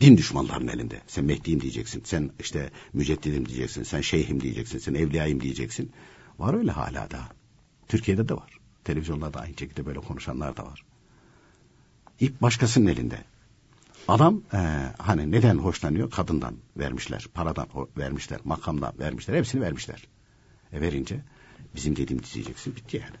Din 0.00 0.16
düşmanlarının 0.16 0.68
elinde. 0.68 1.00
Sen 1.06 1.24
Mehdi'yim 1.24 1.60
diyeceksin. 1.60 2.02
Sen 2.04 2.30
işte 2.40 2.70
müceddidim 2.92 3.48
diyeceksin. 3.48 3.82
Sen 3.82 4.00
şeyhim 4.00 4.40
diyeceksin. 4.40 4.78
Sen 4.78 4.94
evliyayım 4.94 5.40
diyeceksin. 5.40 5.92
Var 6.38 6.54
öyle 6.54 6.70
hala 6.70 7.10
da. 7.10 7.20
Türkiye'de 7.88 8.28
de 8.28 8.34
var. 8.34 8.58
Televizyonlarda 8.84 9.40
aynı 9.40 9.56
şekilde 9.58 9.86
böyle 9.86 10.00
konuşanlar 10.00 10.56
da 10.56 10.64
var. 10.64 10.84
İp 12.20 12.42
başkasının 12.42 12.86
elinde. 12.86 13.24
Adam 14.08 14.42
e, 14.52 14.58
hani 14.98 15.30
neden 15.30 15.58
hoşlanıyor? 15.58 16.10
Kadından 16.10 16.54
vermişler, 16.76 17.26
paradan 17.34 17.68
vermişler, 17.98 18.40
makamdan 18.44 18.92
vermişler, 18.98 19.34
hepsini 19.34 19.60
vermişler. 19.60 20.06
E 20.72 20.80
verince 20.80 21.20
bizim 21.74 21.96
dediğimiz 21.96 22.34
diyeceksin 22.34 22.76
bitti 22.76 22.96
yani. 22.96 23.16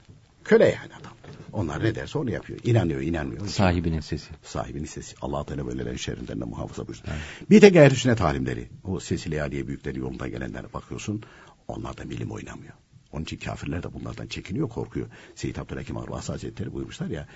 Köle 0.46 0.64
yani 0.64 0.94
adam. 1.00 1.12
Onlar 1.52 1.84
ne 1.84 1.94
derse 1.94 2.18
onu 2.18 2.30
yapıyor. 2.30 2.58
İnanıyor, 2.64 3.00
inanmıyor. 3.00 3.46
Sahibinin 3.46 4.00
sesi. 4.00 4.30
Sahibinin 4.42 4.84
sesi. 4.84 5.16
Allah 5.20 5.46
Teala 5.46 5.66
böylelerin 5.66 5.96
şerrinden 5.96 6.40
de 6.40 6.44
muhafaza 6.44 6.86
buyursun. 6.86 7.06
Bir 7.50 7.60
tek 7.60 7.76
ehl 7.76 7.94
sünnet 7.94 8.20
alimleri. 8.20 8.68
O 8.84 9.00
Sesile 9.00 9.42
Aliye 9.42 9.66
büyükleri 9.66 9.98
yolunda 9.98 10.28
gelenlere 10.28 10.72
bakıyorsun. 10.72 11.22
Onlar 11.68 11.96
da 11.96 12.04
milim 12.04 12.30
oynamıyor. 12.30 12.72
Onun 13.12 13.22
için 13.22 13.36
kafirler 13.36 13.82
de 13.82 13.94
bunlardan 13.94 14.26
çekiniyor, 14.26 14.68
korkuyor. 14.68 15.06
Seyyid 15.34 15.56
Abdülhakim 15.56 15.96
Arvasi 15.96 16.32
Hazretleri 16.32 16.72
buyurmuşlar 16.72 17.06
ya, 17.06 17.28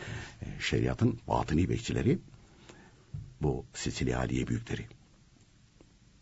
e, 0.42 0.46
şeriatın 0.60 1.18
batıni 1.28 1.68
bekçileri 1.68 2.18
bu 3.42 3.64
Sicilya 3.74 4.18
Aliye 4.18 4.46
büyükleri. 4.46 4.86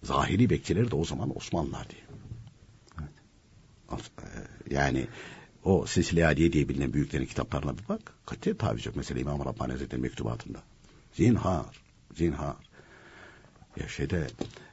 Zahiri 0.03 0.51
bekçileri 0.51 0.91
de 0.91 0.97
o 0.97 1.05
zaman 1.05 1.37
Osmanlılar 1.37 1.87
diye. 1.91 2.03
As- 3.89 4.11
e, 4.19 4.75
Yani 4.75 5.07
o 5.69 5.87
Sicilya 5.87 6.27
Aliye 6.27 6.53
diye 6.53 6.69
bilinen 6.69 6.93
büyüklerin 6.93 7.27
kitaplarına 7.27 7.79
bir 7.79 7.89
bak. 7.89 8.01
Katiye 8.27 8.57
taviz 8.57 8.87
yok. 8.87 8.97
Mesela 8.97 9.21
İmam 9.21 9.45
Rabbani 9.45 9.73
Hazretleri 9.73 10.01
mektubatında. 10.01 10.59
Zinhar, 11.13 11.83
zinhar. 12.17 12.57
Ya 13.81 13.89
şeyde 13.89 14.27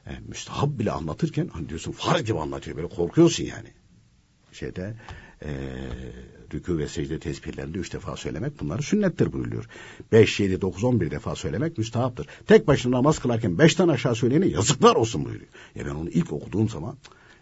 e, 0.06 0.10
müstahap 0.28 0.78
bile 0.78 0.92
anlatırken 0.92 1.48
hani 1.52 1.68
diyorsun 1.68 1.92
far 1.92 2.20
gibi 2.20 2.38
anlatıyor. 2.38 2.76
Böyle 2.76 2.88
korkuyorsun 2.88 3.44
yani. 3.44 3.68
Şeyde 4.52 4.94
e, 5.42 5.48
rükû 6.50 6.78
ve 6.78 6.88
secde 6.88 7.18
tesbihlerinde 7.18 7.78
üç 7.78 7.92
defa 7.92 8.16
söylemek 8.16 8.60
bunları 8.60 8.82
sünnettir 8.82 9.32
buyuruyor. 9.32 9.68
Beş, 10.12 10.40
yedi, 10.40 10.60
dokuz, 10.60 10.84
on 10.84 11.00
bir 11.00 11.10
defa 11.10 11.34
söylemek 11.36 11.78
müstahaptır. 11.78 12.26
Tek 12.46 12.66
başına 12.66 12.96
namaz 12.96 13.18
kılarken 13.18 13.58
beşten 13.58 13.88
aşağı 13.88 14.14
söyleyene 14.14 14.46
yazıklar 14.46 14.94
olsun 14.94 15.24
buyuruyor. 15.24 15.50
Ya 15.74 15.86
ben 15.86 15.94
onu 15.94 16.10
ilk 16.10 16.32
okuduğum 16.32 16.68
zaman 16.68 16.96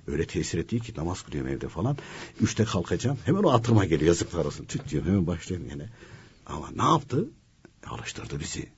öyle 0.06 0.26
tesir 0.26 0.58
etti 0.58 0.80
ki 0.80 0.92
namaz 0.96 1.22
kılıyorum 1.22 1.50
evde 1.50 1.68
falan. 1.68 1.96
Üçte 2.40 2.64
kalkacağım. 2.64 3.18
Hemen 3.24 3.42
o 3.42 3.52
hatırıma 3.52 3.84
geliyor 3.84 4.08
yazıklar 4.08 4.44
olsun. 4.44 4.64
Tüt 4.64 4.90
diyor 4.90 5.04
hemen 5.04 5.26
başlıyorum 5.26 5.66
yine. 5.70 5.88
Ama 6.46 6.70
ne 6.76 6.82
yaptı? 6.82 7.28
Alıştırdı 7.86 8.40
bizi. 8.40 8.68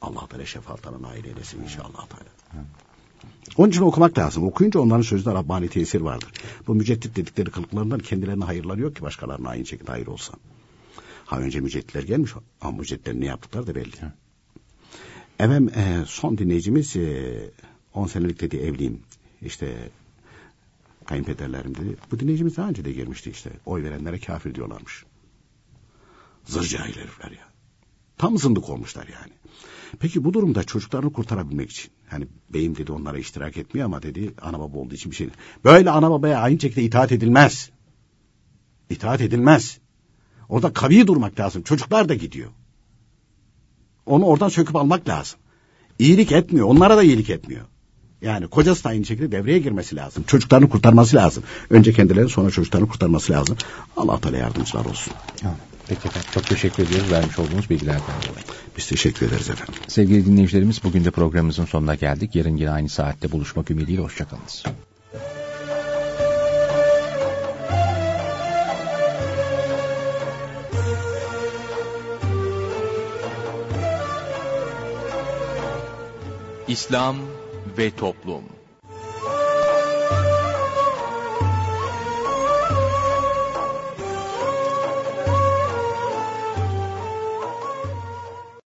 Allah 0.00 0.26
Teala 0.28 0.46
şefaatlerine 0.46 1.02
nail 1.02 1.24
eylesin 1.24 1.62
inşallah 1.62 2.06
Teala. 2.06 2.64
Onun 3.56 3.70
için 3.70 3.82
okumak 3.82 4.18
lazım. 4.18 4.44
Okuyunca 4.44 4.80
onların 4.80 5.02
sözünde 5.02 5.34
Rabbani 5.34 5.68
tesir 5.68 6.00
vardır. 6.00 6.32
Bu 6.66 6.74
müceddit 6.74 7.16
dedikleri 7.16 7.50
kılıklarından 7.50 7.98
kendilerine 7.98 8.44
hayırları 8.44 8.80
yok 8.80 8.96
ki 8.96 9.02
başkalarına 9.02 9.48
aynı 9.48 9.66
şekilde 9.66 9.90
hayır 9.90 10.06
olsa. 10.06 10.32
Ha 11.26 11.38
önce 11.38 11.60
mücedditler 11.60 12.02
gelmiş 12.02 12.32
ama 12.60 12.78
mücedditlerin 12.78 13.20
ne 13.20 13.26
yaptıkları 13.26 13.66
da 13.66 13.74
belli. 13.74 13.94
Efendim 15.38 15.72
e, 15.76 16.04
son 16.06 16.38
dinleyicimiz 16.38 16.96
e, 16.96 17.50
10 17.94 18.06
senelik 18.06 18.40
dedi 18.40 18.56
evliyim. 18.56 19.00
İşte 19.42 19.90
kayınpederlerim 21.06 21.74
dedi. 21.74 21.96
Bu 22.10 22.20
dinleyicimiz 22.20 22.56
daha 22.56 22.68
önce 22.68 22.84
de 22.84 22.92
girmişti 22.92 23.30
işte. 23.30 23.50
Oy 23.66 23.82
verenlere 23.82 24.18
kafir 24.18 24.54
diyorlarmış. 24.54 25.04
Zır 26.44 26.62
cahil 26.62 26.96
herifler 26.96 27.30
ya. 27.30 27.48
Tam 28.18 28.38
zındık 28.38 28.68
olmuşlar 28.68 29.06
yani. 29.06 29.32
Peki 30.00 30.24
bu 30.24 30.34
durumda 30.34 30.64
çocuklarını 30.64 31.12
kurtarabilmek 31.12 31.70
için 31.70 31.90
hani 32.08 32.26
beyim 32.50 32.76
dedi 32.76 32.92
onlara 32.92 33.18
iştirak 33.18 33.56
etmiyor 33.56 33.84
ama 33.84 34.02
dedi 34.02 34.34
ana 34.42 34.60
baba 34.60 34.78
olduğu 34.78 34.94
için 34.94 35.10
bir 35.10 35.16
şey. 35.16 35.28
Böyle 35.64 35.90
ana 35.90 36.10
babaya 36.10 36.40
aynı 36.40 36.60
şekilde 36.60 36.82
itaat 36.82 37.12
edilmez. 37.12 37.70
İtaat 38.90 39.20
edilmez. 39.20 39.78
Orada 40.48 40.72
kavi 40.72 41.06
durmak 41.06 41.40
lazım. 41.40 41.62
Çocuklar 41.62 42.08
da 42.08 42.14
gidiyor. 42.14 42.50
Onu 44.06 44.24
oradan 44.24 44.48
söküp 44.48 44.76
almak 44.76 45.08
lazım. 45.08 45.38
İyilik 45.98 46.32
etmiyor. 46.32 46.66
Onlara 46.66 46.96
da 46.96 47.02
iyilik 47.02 47.30
etmiyor. 47.30 47.66
Yani 48.22 48.46
kocası 48.48 48.84
da 48.84 48.88
aynı 48.88 49.04
şekilde 49.04 49.32
devreye 49.32 49.58
girmesi 49.58 49.96
lazım. 49.96 50.24
Çocuklarını 50.26 50.68
kurtarması 50.68 51.16
lazım. 51.16 51.42
Önce 51.70 51.92
kendilerini 51.92 52.28
sonra 52.28 52.50
çocuklarını 52.50 52.88
kurtarması 52.88 53.32
lazım. 53.32 53.56
Allah 53.96 54.20
Teala 54.20 54.36
yardımcılar 54.36 54.84
olsun. 54.84 55.12
Peki 55.88 56.08
efendim. 56.08 56.28
Çok 56.34 56.46
teşekkür 56.46 56.82
ediyoruz 56.82 57.12
vermiş 57.12 57.38
olduğunuz 57.38 57.70
bilgilerden 57.70 58.00
dolayı. 58.00 58.44
Biz 58.76 58.86
teşekkür 58.86 59.26
ederiz 59.26 59.50
efendim. 59.50 59.74
Sevgili 59.88 60.26
dinleyicilerimiz 60.26 60.84
bugün 60.84 61.04
de 61.04 61.10
programımızın 61.10 61.64
sonuna 61.64 61.94
geldik. 61.94 62.34
Yarın 62.34 62.56
yine 62.56 62.70
aynı 62.70 62.88
saatte 62.88 63.32
buluşmak 63.32 63.70
ümidiyle 63.70 64.02
hoşçakalınız. 64.02 64.64
İslam 76.68 77.16
ve 77.78 77.90
Toplum 77.90 78.55